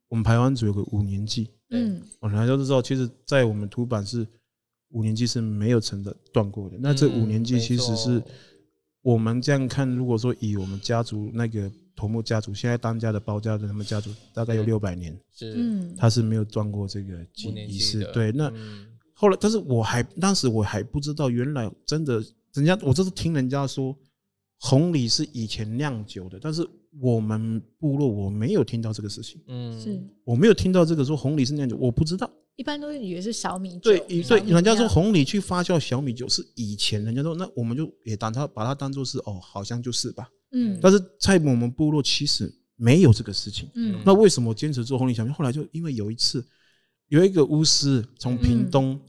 [0.09, 4.27] 我们排湾族有个五年祭，嗯，我大家都知道，其实，在我们土版是
[4.89, 6.77] 五年祭是没有成的断过的。
[6.79, 8.21] 那这五年祭其实是
[9.01, 17.25] 我们这样看，如果说以我们家族那个头目家族现在当家的包家的他们家族大概有六百年，是，嗯，他是没有断过这个
[17.67, 18.53] 仪式，对，那。
[19.17, 22.21] 后来，但是我还当时我还不知道，原来真的，
[22.53, 23.97] 人家我这是听人家说，
[24.59, 26.67] 红藜是以前酿酒的，但是
[26.99, 29.97] 我们部落我没有听到这个事情，嗯，是。
[30.25, 45.31] 我没有听到这个说红藜是酿酒，我不知道，一般都是以为是小米酒，对，对，人家说红藜去发酵小米酒是以前人家说，那我们就也当它把它当做是哦，好像就是吧，嗯，但是在我们部落其实没有这个事情，嗯，那为什么坚持做红藜小米？
[45.31, 46.45] 后来就因为有一次。
[47.15, 48.99] 有一个巫师从屏东，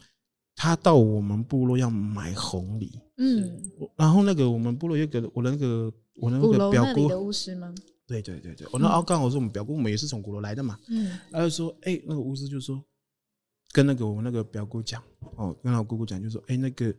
[0.54, 3.60] 他到我们部落要买红梨，嗯，
[3.96, 7.74] 然后那个我们部落有个我的那个我的那个表姑的巫师吗？
[8.06, 12.80] 对对对对，我那刚好是我们表姑，我们也是从鼓楼来的嘛，嗯，他就说，哎，那个巫师就说，
[13.72, 15.02] 跟那个我们那个表姑讲，
[15.34, 16.94] 哦，跟我姑姑讲，就说，哎，那个。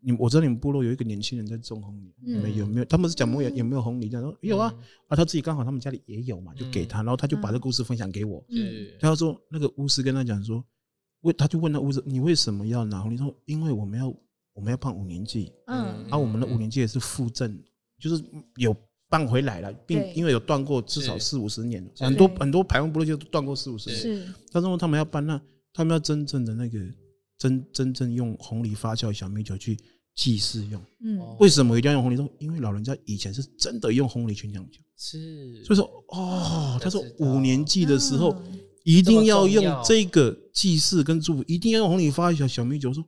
[0.00, 2.84] 你我知道你们部落有一个年轻人在种红藜，你们有没有？
[2.86, 4.08] 他们是讲没有有没有红梨？
[4.08, 4.74] 这样说有啊，
[5.08, 8.44] 啊他自己刚好他们家里也有嘛，就给他，然后他就把这个故事分享给我。
[8.48, 10.64] 嗯，他说那个巫师跟他讲说，
[11.20, 13.18] 为他就问那巫师，你为什么要拿红藜？
[13.18, 14.08] 说因为我们要
[14.54, 17.62] 我们要办五年祭，嗯，啊我们的五年祭也是复振，
[17.98, 18.22] 就是
[18.56, 18.74] 有
[19.08, 24.00] 办回来了，并因为有断过至少四五十年，很多很多排湾部落就断过四五十年。
[24.00, 25.40] 是，他说他们要办那，
[25.72, 26.78] 他们要真正的那个。
[27.42, 29.76] 真真正用红梨发酵小米酒去
[30.14, 32.16] 祭祀用，嗯，为什么一定要用红梨？
[32.16, 38.40] 说因为老人家以前是真的用红梨去酿酒，是，所以说哦，他说五年祭的时候
[38.84, 42.94] 一定要用这个祭祀跟祝福，一定要用红梨发酵小米酒。
[42.94, 43.04] 说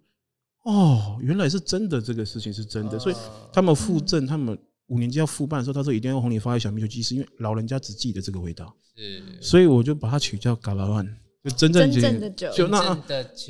[0.64, 3.14] 哦，原来是真的，这个事情是真的，所以
[3.52, 4.58] 他们复振，他们
[4.88, 11.06] 五年级要复办的时候，他说一定要用红藜发酵小米酒祭祀，因为老人家只记得这个味道，是，所以我就把它取叫嘎拉万。
[11.44, 12.98] 就真正的酒，就那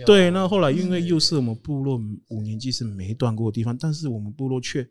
[0.05, 1.97] 对，那后来因为又是我们部落
[2.29, 4.85] 五年级是没断过的地方，但是我们部落却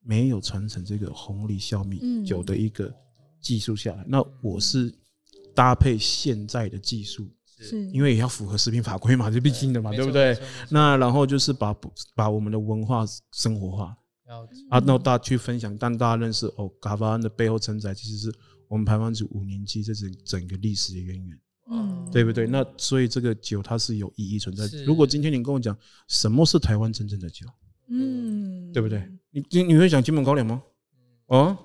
[0.00, 2.94] 没有传承这个红梨小米酒的一个
[3.40, 4.04] 技术下来。
[4.06, 4.94] 那我是
[5.52, 7.28] 搭配现在的技术，
[7.58, 7.90] 是。
[7.90, 10.38] 因为也要符合食品法规嘛，这必经的嘛，对不对？
[10.70, 11.74] 那然后就是把
[12.14, 13.96] 把我们的文化生活化，
[14.70, 18.32] 啊，那大家去分享，让大家认识哦，嘎巴安的背后承载其实是
[18.68, 21.36] 我们排湾族五年级这整整个历史的渊源。
[21.70, 22.46] 嗯，对不对？
[22.46, 24.66] 那所以这个酒它是有意义存在。
[24.84, 25.76] 如果今天你跟我讲
[26.08, 27.46] 什么是台湾真正的酒，
[27.88, 29.08] 嗯，对不对？
[29.30, 30.62] 你你你会讲金门高粱吗？
[31.26, 31.58] 啊，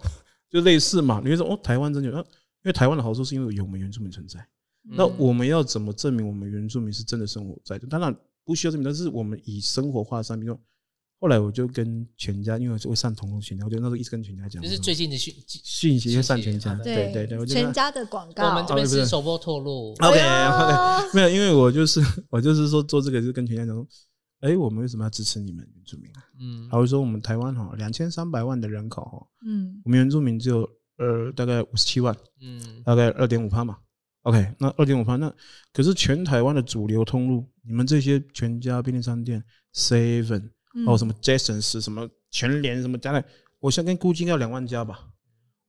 [0.49, 1.21] 就类似嘛。
[1.23, 2.23] 你会说哦，台湾真酒，因
[2.63, 4.45] 为台湾的好处是因为有我们原住民存在。
[4.83, 7.87] 那我们要怎么证明我们原住民是真的生活在的？
[7.87, 10.59] 当然不需要证明，但是我们以生活化的商品说。
[11.19, 19.93] 后来我就跟全家，因为我会上通路全家，我就那时候一直跟全家讲，就是最近的讯讯息就上全家，对对对，全家的广告，我们这边是首播透露。
[19.99, 20.17] OK，
[21.13, 23.85] 没有，因为我就是我就是说做这个，就跟全家讲说，
[24.39, 26.23] 哎，我们为什么要支持你们原住民啊？
[26.39, 30.61] 嗯，还会说我们台湾哈两千三百万的人口哈，嗯，我们原住民只有
[30.99, 33.77] 呃大概五十七万，嗯，大概二点五趴嘛。
[34.21, 35.33] OK，那二点五趴，那
[35.73, 39.43] 可是全台湾的主流通路，你们这些全家便利商店
[39.73, 40.51] Seven。
[40.85, 43.23] 哦，什么 Jason 是什么全联什么加的，
[43.59, 45.07] 我现在跟估计要两万家吧。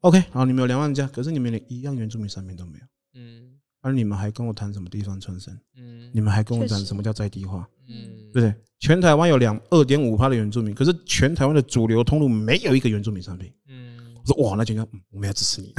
[0.00, 2.84] OK，好，你们有两万家，可是你们连一样原住民商品都没有。
[3.14, 5.58] 嗯，而你们还跟我谈什么地方创生？
[5.76, 7.68] 嗯，你们还跟我讲什么叫在地化？
[7.88, 8.54] 嗯，对不对？
[8.78, 13.52] 全台湾有两二点五趴的原住民，可是全台湾的主流通路没有一个原住民商品。
[14.20, 15.72] 嗯，我说哇，那就应该我们要支持你。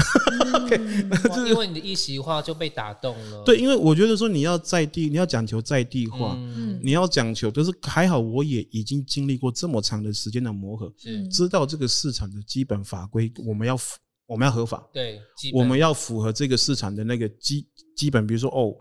[0.54, 3.44] 嗯、 因为你的一席话就被打动了。
[3.46, 13.78] 对，因为我觉得说你要在地，你要讲求在地化，嗯、你要讲求，就是还好，我也已经经历过这么长的时间的磨合，是知道这个市场的基本法规，我们要
[14.26, 15.20] 我们要合法，对，
[15.54, 18.76] 我们要符合这个市场的那个基基本，比如说哦，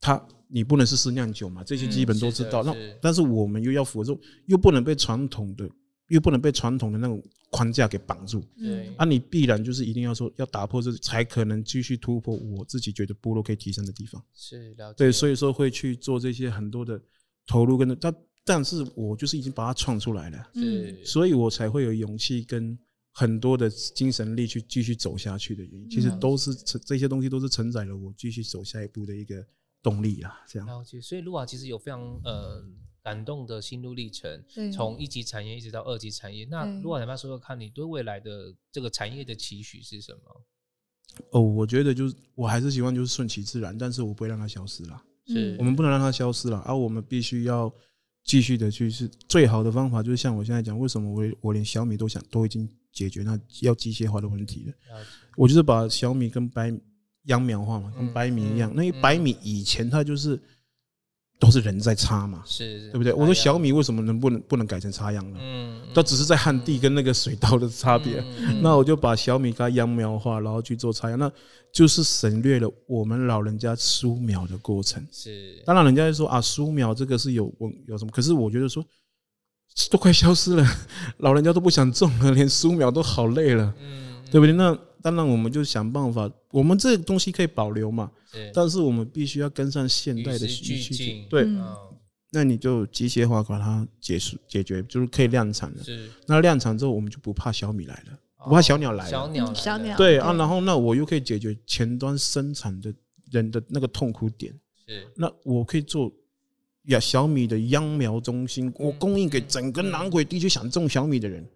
[0.00, 2.62] 它你不能是私酿酒嘛，这些基本都知道。
[2.62, 5.68] 嗯、那但是我们又要符合，说又不能被传统的。
[6.08, 12.36] 又不能被传统的那种框架给绑住，对，啊，你必然就是一定要说要打破这，才可能继续突破。
[12.36, 17.00] 我自己觉得部落可以提升的地方是了解，对，所以说会去做这些很多的
[17.46, 22.78] 投入跟但，但是我就是已经把它创出来了，嗯，所以我才会有勇气跟
[23.12, 25.90] 很多的精神力去继续走下去的原因。
[25.90, 29.44] 其实都是这些东西都是承载了我继续走下一步的一个
[29.82, 30.68] 动力啊，这样。
[30.68, 32.64] 了解，所以路瓦其实有非常呃。
[33.06, 34.42] 感动的心路历程，
[34.74, 36.44] 从一级产业一直到二级产业。
[36.50, 40.44] 那如果你要说说看，你对未来的这个产业的期许是什么？
[41.30, 45.00] 哦，我觉得就是我还是希望就是顺其自然，但是我不会让它消失了。
[45.28, 47.72] 是我们不能让它消失了，而、啊、我们必须要
[48.24, 54.72] 继续的去是最好的方法，就是像我现在讲，为什么我我连小米都想都已经解决那要机械化的问题了。
[55.36, 56.76] 我就是把小米跟白
[57.26, 58.72] 秧苗化嘛，跟白米一样。
[58.74, 60.42] 那因为白米以前它就是。
[61.38, 63.12] 都是人在插嘛，是，是，对不对？
[63.12, 65.38] 我说小米为什么能不能不能改成插秧呢？
[65.40, 68.24] 嗯，它只是在旱地跟那个水稻的差别。
[68.62, 71.30] 那我就把小米跟秧苗化，然后去做插秧，那
[71.70, 75.06] 就是省略了我们老人家疏苗的过程。
[75.12, 77.52] 是，当然人家就说啊，疏苗这个是有
[77.86, 78.10] 有什么？
[78.10, 78.82] 可是我觉得说
[79.90, 80.66] 都快消失了，
[81.18, 84.54] 老人家都不想种了，连疏苗都好累了，嗯，对不对？
[84.54, 84.76] 那。
[85.02, 88.10] 当然，我们就想办法，我们这个东西可以保留嘛，
[88.54, 91.04] 但是我们必须要跟上现代的需求。
[91.28, 91.46] 对，
[92.30, 95.82] 那你就机械化把它解束解决，就是可以量产了。
[96.26, 99.10] 那量产之后，我们就不怕小米来了，不怕小鸟来了。
[99.10, 99.94] 小鸟，小鸟。
[99.98, 102.90] 对啊，然后那我又可以解决前端生产的
[103.30, 104.50] 人的那个痛苦点。
[104.86, 106.10] 是，那我可以做
[106.84, 111.46] 呀，小米的秧苗中心，我供应给整个南回地区想种小米的人。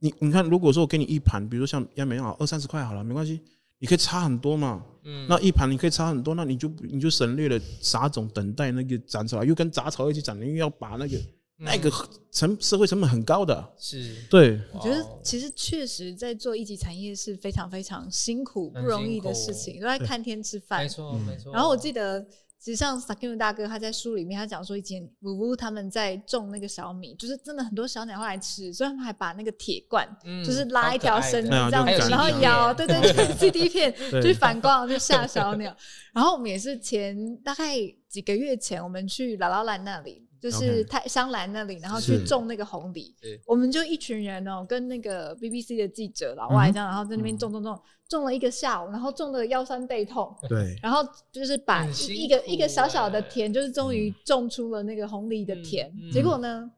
[0.00, 3.40] 你你看，如果说我给你一盘，比如说像秧苗好二三十块好了，没关系，
[3.84, 4.82] 你可以差很多嘛。
[5.02, 11.20] 嗯，那一盘你可以差很多，那你就你就省略了杂种等待那个长出来，又跟杂草一起长，因为要把那个
[11.58, 11.92] 那个
[12.32, 13.72] 成社会成本很高的。
[13.76, 14.58] 是，对。
[14.72, 20.82] 我觉得其实确实在做一级产业是非常非常辛苦不容易的事情，都在看天吃饭。
[20.82, 21.52] 没错没错。
[21.52, 22.26] 然后我记得。
[22.64, 30.08] 实际上，Sakim 大哥他在书里面他讲说，以前呜呜他们在种那个小米，就是真的很多小鸟会来吃，所以他们还把那个铁罐，
[30.42, 35.76] 就是拉一条绳子这样子，然后摇，对对对，CD 片就是 反光就吓小鸟。
[36.14, 37.76] 然后我们也是前大概
[38.08, 40.23] 几个月前，我们去姥姥兰那里。
[40.44, 43.14] 就是太香兰那里，然后去种那个红梨，
[43.46, 50.36] 我们就一群人哦，跟那个 BBC 的记者老外这样，然后在那边种种种，种了一个下午，然后种的腰酸背痛。
[50.46, 55.90] 对，然后就是把一个一个小小的田，就是终于种出了那个红梨的田。
[56.12, 56.70] 结果呢，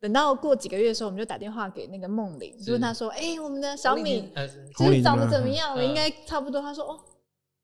[0.00, 4.32] 等到过几个月的时候，我们就打电话给那个梦玲，就问他说：“哎，我们的小米
[4.78, 5.84] 就是长得怎么样了？
[5.84, 7.00] 应该差不多。”他说：“哦。”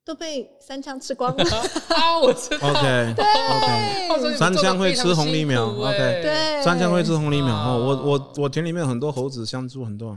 [0.06, 1.42] 都被三枪吃光了
[1.90, 2.20] 啊！
[2.22, 3.24] 我知道，OK，对
[4.20, 7.84] ，OK，三枪会吃红藜苗，OK，对，三枪会吃红藜苗哦。
[7.84, 10.16] 我我我田里面很多猴子、香猪很多，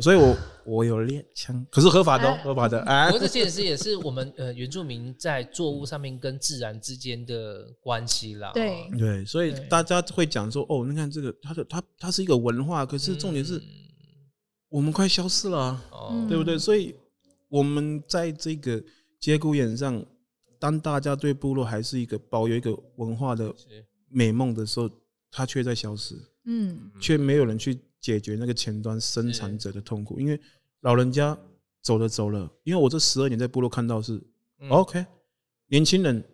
[0.00, 2.80] 所以我我有猎枪，可是合法的，合法的。
[2.84, 8.52] 哎，不过这其实也是我们呃原住民在作物上面跟自然之间的关系啦。
[8.54, 13.62] 对对，所以大家会讲说，哦，你看这个，它的它它是一个文化，可是重点是
[14.70, 15.78] 我们快消失了，
[16.26, 16.58] 对不对？
[16.58, 16.96] 所以
[17.50, 18.82] 我们在这个。
[19.20, 20.04] 节骨眼上，
[20.58, 23.54] 当大家对部落还是一个保有一个文化的
[24.08, 24.88] 美梦的时候，
[25.30, 26.14] 它却在消失。
[26.50, 30.40] 嗯，却没有人去解决那个前端生产者的痛苦，因为
[30.80, 31.36] 老人家
[31.82, 32.50] 走了走了。
[32.64, 34.18] 因为我这十二年在部落看到是
[34.70, 35.04] OK，
[35.66, 36.24] 年轻人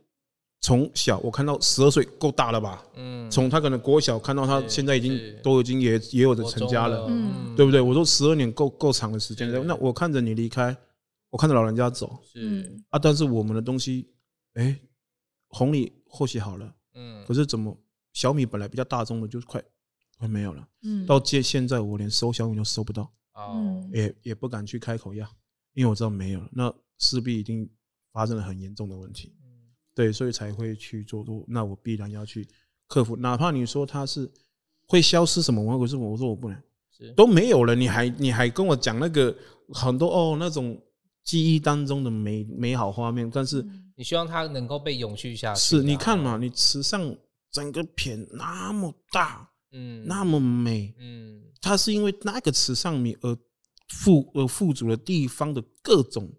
[0.60, 2.84] 从小我看到十二岁够大了吧？
[2.94, 7.80] 嗯，从他可能国小看到他现在已经都已经也也有的成家了，嗯，对不对？
[7.80, 10.76] 我说十二年够够长的时间，那我看着你离开。
[11.34, 12.80] 我看着老人家走，是。
[12.90, 14.08] 啊，但是我们的东西，
[14.52, 14.78] 哎，
[15.48, 17.76] 红米或许好了，嗯，可是怎么
[18.12, 19.60] 小米本来比较大众的，就快
[20.16, 25.28] 快没有了，嗯，到接现在我连收小米都收不到，哦，也也不敢去开口要，
[25.72, 27.68] 因为我知道没有了，那势必一定
[28.12, 32.46] 发生了很严重的问题，嗯，对，所以才会去做多，那我必然要去
[32.86, 34.30] 克服，哪怕你说它是
[34.86, 36.62] 会消失什么，我可是我说我不能，
[36.92, 37.12] 是。
[37.14, 39.36] 都没有了，你还你还跟我讲那个
[39.70, 40.80] 很多哦那种。
[41.24, 43.64] 记忆当中的美美好画面，但是
[43.96, 45.60] 你希望它能够被永续下去。
[45.60, 47.16] 是，你看嘛，你池上
[47.50, 53.36] 整个片那么大，嗯，那么美，嗯，它是因为那个池上米而
[53.88, 56.30] 富而富足的地方的各种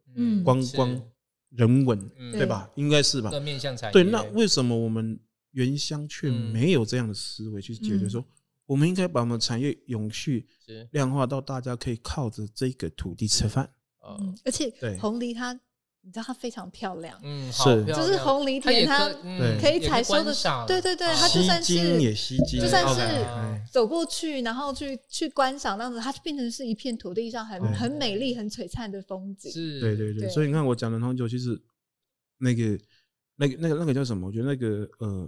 [0.43, 1.01] 观光
[1.49, 2.69] 人文，对吧？
[2.75, 3.31] 应该是吧？
[3.39, 3.93] 面向产业。
[3.93, 5.19] 对，那为什么我们
[5.51, 8.07] 原乡却没有这样的思维去解决？
[8.07, 8.23] 说
[8.65, 10.45] 我们应该把我们产业永续
[10.91, 13.67] 量化到大家可以靠着这个土地吃饭。
[14.19, 15.59] 嗯，而且红梨它。
[16.07, 19.09] 你知道它非常漂亮，嗯，是，就是红梨田，它
[19.59, 20.31] 可以采收的，
[20.67, 23.01] 对对对，它就算是也吸睛，就算是
[23.71, 29.51] 走过去，然后去去观赏，那样子它就变成是一片土地上很很美丽、很璀璨的风景。
[29.51, 31.59] 是，对对对，所以你看我讲的红酒，其实
[32.37, 32.79] 那个
[33.37, 34.27] 那个那个那个叫什么？
[34.27, 35.27] 我觉得那个呃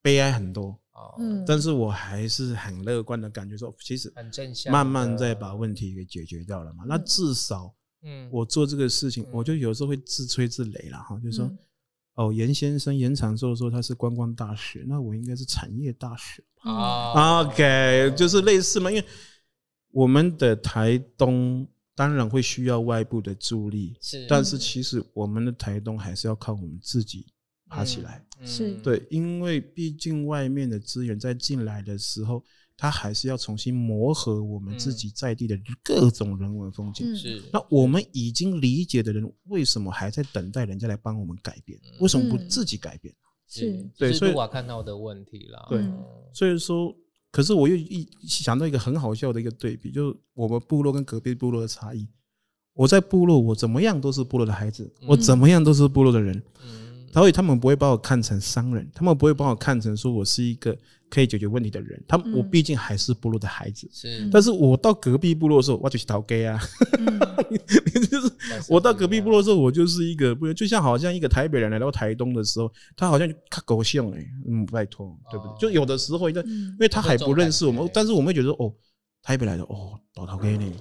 [0.00, 0.80] 悲哀很多，
[1.18, 6.84] 嗯，但是我还是很乐观的感觉说，其实很正向，慢慢在把问题给解决掉了嘛。
[6.86, 7.74] 那至少。
[8.02, 11.50] 嗯，我做这个事情，我就有时候会自吹自擂了哈，就是说，
[12.14, 17.40] 哦，严先生严长寿说他是观光大使，那我应该是产业大使啊。
[17.40, 19.04] OK，就是类似嘛，因为
[19.90, 21.66] 我们的台东
[21.96, 27.26] 当然会需要外部的助力，是，但是其实我们的台东还是要靠我们自己
[27.68, 32.42] 爬起来，是对，因为毕竟外面的资源在进来的时候。
[32.78, 37.16] 他还是要重新磨合我们自己在地的各种人文风景。
[37.16, 41.80] 是，那我们已经理解的人，为什么还在等待人家来帮我们改变？
[42.00, 43.14] 为什么不自己改变？
[43.48, 45.66] 是，对，所以我看到的问题了。
[45.70, 45.82] 对，
[46.34, 46.94] 所以说，
[47.30, 52.06] 可是我又一想到一个很好笑的一个对比，就是我们部落跟隔壁部落的差异。
[52.74, 56.42] 我在部落，我怎么样都是部落的孩子，我怎么样都是部落的人。
[57.20, 60.76] 所以他们不会把我看成商人，他们不会把我看成说我是一个
[61.08, 62.00] 可以解决问题的人。
[62.06, 64.28] 他们我毕竟还是部落的孩子，是。
[64.30, 66.60] 但是我到隔壁部落的时候，我就是头家啊，
[68.10, 68.30] 就是
[68.68, 75.58] 我到隔壁部落的时候，我就是一个，不就像好像一个台北人来到台东的时候，他好像看狗像哎，嗯，拜托，对不对？
[75.58, 78.72] 就有的时候，因为因为他还不认识我们，但是我们会觉得哦，
[79.22, 80.74] 台北来的哦，老头给你。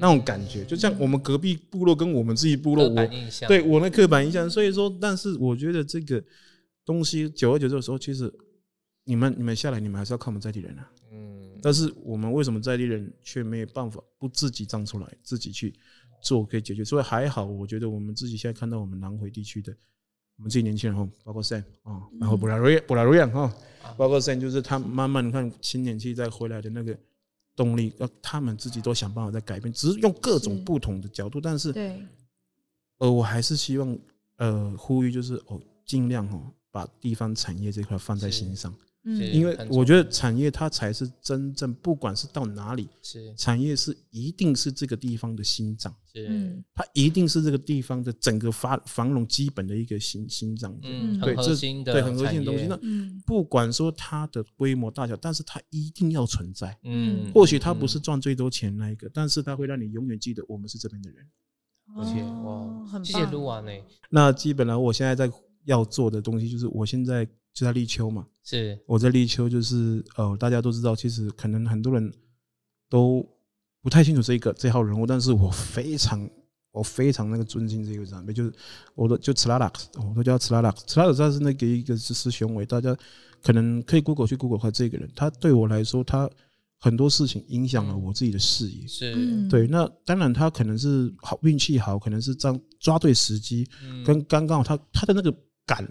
[0.00, 3.08] 那种感觉，就像我们隔壁部落跟我们自己部落，我
[3.46, 6.22] 对我那刻板印象，所以说，但是我觉得这个
[6.84, 8.32] 东西久而久之的时候，其实
[9.04, 10.90] 你们你们下来，你们还是要靠我们在地人啊。
[11.12, 15.74] 嗯，但是我们为什么在地人却没有办法不自己站出来，自己去
[16.22, 16.84] 做可以解决？
[16.84, 19.74] 所以还好，我觉得我们自己现在看到我们南回地区的
[20.36, 23.52] 我们这些年轻人哈，包括 Sam 啊，然后布拉瑞布拉瑞扬哈，
[23.96, 26.96] 包括 Sam，就是他慢慢看青年期再回来的那个。
[27.58, 32.00] 动力，要他们自己都想办法在改变，只是用各种不同的角度，但是，对，
[32.98, 33.98] 呃，我还是希望，
[34.36, 38.72] 呃，呼吁就是哦，尽量哦，把地方产业这块放在心上。
[39.04, 52.66] 嗯，因为我觉得产业它才是真正，不管是到哪里，是产业是一定是这个地方的心脏，是它一定是这个地方的整个发繁荣基本的一个心心脏，嗯，对，这对很核心的东西。
[52.66, 52.78] 那
[53.24, 61.24] 不管说它的规模大小，但是它一定要存在，嗯，或许它不是赚最多钱那一个，但是它会让你永远记得我们是这边的人。
[61.96, 63.70] 而且哇，谢谢卢瓦呢。
[64.10, 65.30] 那基本上我现在在
[65.64, 67.26] 要做的东西，就是我现在。
[67.58, 68.78] 就在立秋嘛，是。
[68.86, 72.12] 我在立秋，就是呃，大家都知道，其实可能很多人
[72.88, 73.28] 都
[73.82, 76.30] 不太清楚这个这号人物，但是我非常
[76.70, 78.52] 我非常那个尊敬这个长辈，就是
[78.94, 82.96] 我的就茨拉拉克，我都叫茨拉拉克，茨拉拉克他是那个一个是师兄伟，大家
[83.42, 86.30] 可能可以 Google 去 Google 看这个人，他对我来说，他
[86.78, 89.48] 很多事情影响了我自己的视野，是。
[89.48, 89.66] 对。
[89.66, 93.68] 那当然他可能是好运气好，可能是这样抓对时机，
[94.06, 95.34] 跟刚刚好他他的那个
[95.66, 95.84] 感。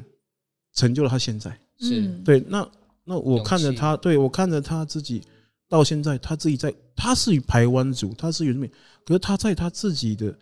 [0.78, 1.49] 成就了他现在。
[1.80, 2.07] 是。
[2.23, 2.69] 对，那
[3.03, 5.23] 那我看着他，对我看着他自己
[5.67, 8.69] 到现在，他自己在，他是与排湾族，他是原住民，
[9.03, 10.38] 可是他在他自己的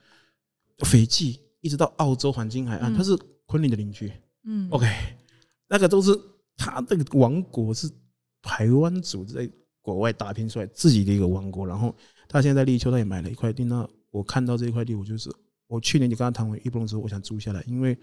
[0.79, 4.11] 斐济，一直到澳洲黄金海岸，他是昆凌的邻居，
[4.43, 4.87] 嗯，OK，
[5.67, 6.11] 那个都是
[6.57, 7.89] 他这个王国是
[8.41, 9.49] 台湾族在
[9.81, 11.95] 国外打拼出来自己的一个王国，然后
[12.27, 15.31] 他现在在立秋，他也买了一块地，那我看到这一块地，我就是
[15.67, 17.97] 我去年就跟他谈完一不之后，我想租下来，因为。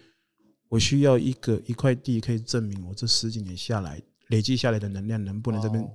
[0.73, 5.87] 我需要一个一块地，可以证明我这十几年下来累积下来的能量能不能这边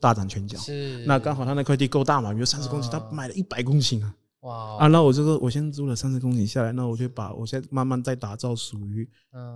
[0.00, 0.58] 大展拳脚。
[0.58, 4.12] 是，那刚好他那块地够大嘛，比如三十公顷，他买了一百公顷啊。
[4.40, 4.76] 哇！
[4.78, 9.08] 啊，那我就说，我先租了三十公顷下来，那我就把我现在慢慢再打造属于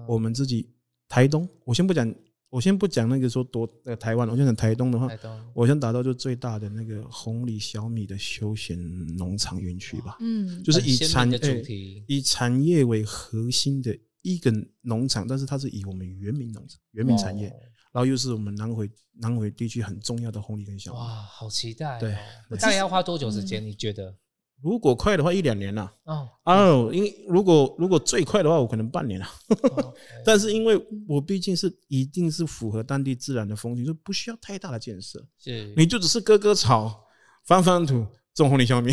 [0.07, 0.71] 我们自己
[1.09, 1.49] 台东。
[1.65, 2.15] 我先不讲，
[2.49, 5.09] 我先不讲那个说多呃台湾，我先讲台东的话，
[5.55, 8.79] 我先打造就最大的那个红藜小米的休闲
[9.17, 10.19] 农场园区吧。
[10.21, 11.65] 嗯，就是以产业
[12.07, 13.99] 以产业为核心的。
[14.23, 14.53] 一个
[14.83, 17.49] 农场，但是它是以我们原民农场、原民产业，
[17.93, 18.91] 然后又是我们南回
[19.21, 20.99] 南回地区很重要的红利跟小米。
[20.99, 21.99] 哇，好期待！
[21.99, 22.17] 对，
[22.59, 23.65] 大概要花多久时间？
[23.65, 24.15] 你觉得？
[24.61, 25.93] 如果快的话，一两年了。
[26.03, 29.27] 哦哦，因为如果如果最快的话，我可能半年了。
[30.27, 35.25] 但是因为我毕竟是一定是符合当地自然的风景，就不需要太大的建设。
[35.39, 37.05] 是，你就只是割割草、
[37.47, 38.05] 翻翻土、
[38.35, 38.91] 种红藜小米。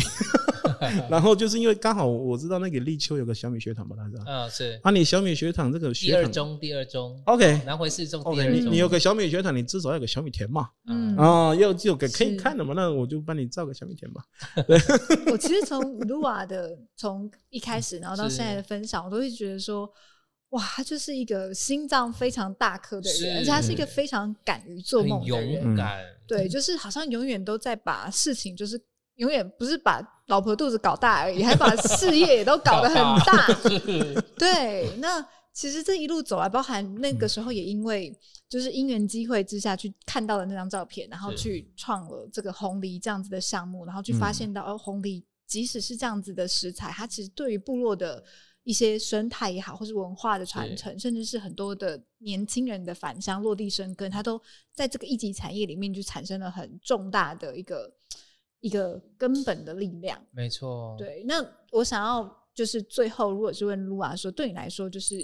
[1.10, 4.24] 然后就是因为刚好我知道那个立秋有个小米学堂吧，他知道？
[4.26, 4.78] 嗯，是。
[4.82, 14.22] 啊，你小米学堂这个学堂第二中，第二中，OK，南回四中，OK，你你有个小米学堂，你至少要有个小米田嘛，嗯啊，要就有个可以看的嘛，那我就帮你造个小米田吧。
[14.66, 14.78] 对，
[15.32, 19.90] 我其实从卢瓦的从一开始，然后到现在的分享，我都会觉得说。
[20.50, 25.64] 哇，他就是一个心脏非常大颗的人，而且他是一个非常敢于做梦的人。
[25.64, 28.80] 勇敢，对，就是好像永远都在把事情，就是
[29.16, 33.46] 永远不是把老婆肚子搞大而已，还把事业也都搞得很大。
[34.38, 38.16] 对，那其实这一路走来，包含那个时候也因为
[38.48, 48.22] 就是因缘机会之下去看到了那张照片，然后去创了这个红梨这样子的项目，然后去发现到哦，红梨即使是这样子的食材，它其实对于部落的。
[48.66, 57.88] 一些生态也好，或是文化的传承，甚至是很多的年轻人的返乡落地生根，它都在这个一级产业里面就产生了很重大的一个
[58.66, 60.20] 一个根本的力量。
[60.32, 61.22] 没错，对。
[61.26, 65.14] 那我想要就是最后，如果是问露啊说，对你来说，就是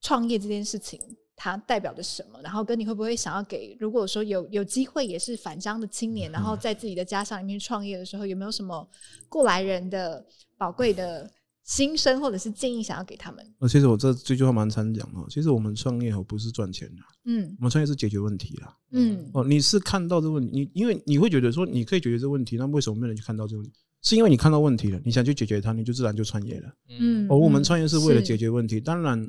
[0.00, 1.00] 创业这件事情，
[1.36, 2.40] 它代表着什么？
[2.42, 8.88] 然后跟你会不会想要给，如果说有有机会也是返乡的青年， 然后在自己的家乡里面创业的时候，有没有什么
[9.28, 10.24] 过来人的
[10.56, 11.30] 宝贵的？
[11.66, 13.44] 心声或者是建议想要给他们。
[13.58, 15.26] 呃，其实我这这句话蛮常讲哦。
[15.28, 19.28] 其实我们创业哦，不是赚钱的，嗯，我们创业是解决问题啦，嗯。
[19.34, 23.80] 哦，你是看到这个问题，你因为你会觉得说你可以解决这个问题，那为什么没有人去看到这个问题？
[24.00, 26.72] 是因为你看到问题了，你想去解决它，你就自然就创业了。
[27.00, 27.26] 嗯。
[27.28, 29.28] 哦，我们创业是为了解决问题，当然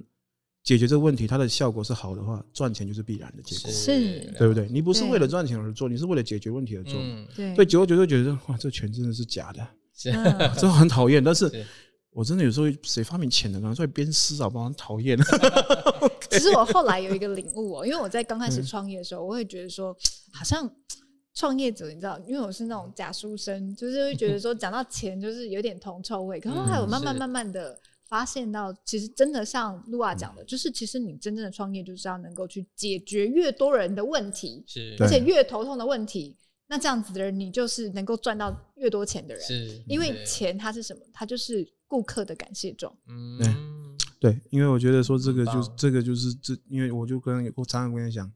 [0.63, 4.67] 解决这个问题，它的效果是好的话，赚钱就是必然的结果，是，对不对？
[4.69, 6.93] 你不是为了赚钱而做，你是为了解决问题而做。
[7.35, 7.55] 对。
[7.55, 10.11] 对，久而久之觉得哇，这钱真的是假的，是，
[10.53, 11.51] 真的很讨厌，但是。
[12.18, 15.15] 我真的有时候谁发明钱的，然后在鞭尸啊，把人讨厌。
[16.32, 19.95] 其实我后来有一个领悟哦，因为我在刚开始创业的时候，我会觉得说，
[20.34, 20.68] 好像
[21.36, 26.39] 创业者，你知道，因为我是那种假书生，就是会觉得说，讲到钱就是有点铜臭味。
[26.39, 36.36] 可是后来我慢慢慢慢的发现到，其实真的像露啊讲的，就是其实你真正的创业就是要能够去解决越多人的问题，是，而且越头痛的问题。
[36.70, 41.01] 那这样子的人，你就是能够赚到越多钱的人，是，因为钱它是什么？
[41.13, 42.95] 它就是顾客的感谢状。
[43.07, 43.39] 嗯，
[44.19, 48.31] 对，因为我觉得说这个就是这个就是这，因为我就跟我常常跟人讲，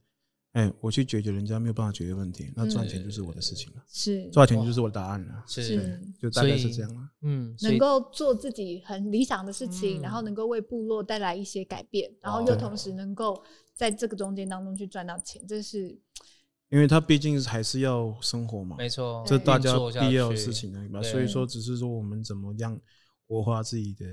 [0.53, 7.09] 哎，我去解决人家没有办法解决问题，那赚钱就是我的事情了，是赚钱就是我的答案了，是，就大概是这样了。
[7.21, 13.43] 嗯，能够做自己很理想的事情，然后能够为部落带来一些改变，然后又同时能够
[13.73, 15.99] 在这个中间当中去赚到钱，这是。
[16.69, 21.03] 因为他毕竟还是要生活嘛，没错，这大家必要的事情而已嘛。
[21.03, 22.79] 所以说，只是说我们怎么样
[23.32, 24.05] 活化自己的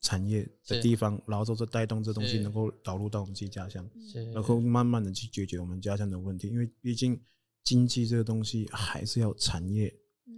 [0.00, 3.84] 产业的地方，然后说这带动这东西能够导入到我们自己家乡，
[4.32, 6.46] 然后慢慢的去解决我们家乡的问题。
[6.46, 7.20] 因为毕竟
[7.64, 9.92] 经济这个东西还是要产业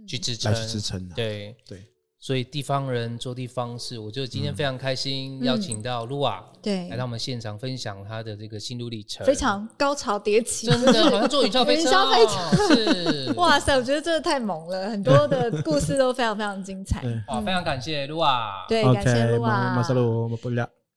[0.07, 1.15] 去支撑，来去支撑的。
[1.15, 1.92] 对对。
[2.23, 19.77] 所以地方人做地方事，我觉得今天非常开心，邀请到噜啊，对，来到我们现场分享他的这个心路历程，非常高潮迭起，真的好像坐云霄飞车，云霄飞车是，哇塞，我觉得真的太猛了，很多的故事都非常非常精彩，好，非常感谢露瓦，对，感谢露瓦。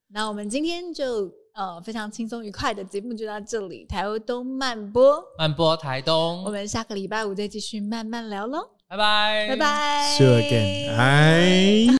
[0.06, 8.75] 那我们今天就呃非常轻松愉快的节目就到这里，台东慢播，慢播台东，我们下个礼拜五再继续慢慢聊喽。
[8.95, 11.81] 拜拜，拜拜，See you again，拜。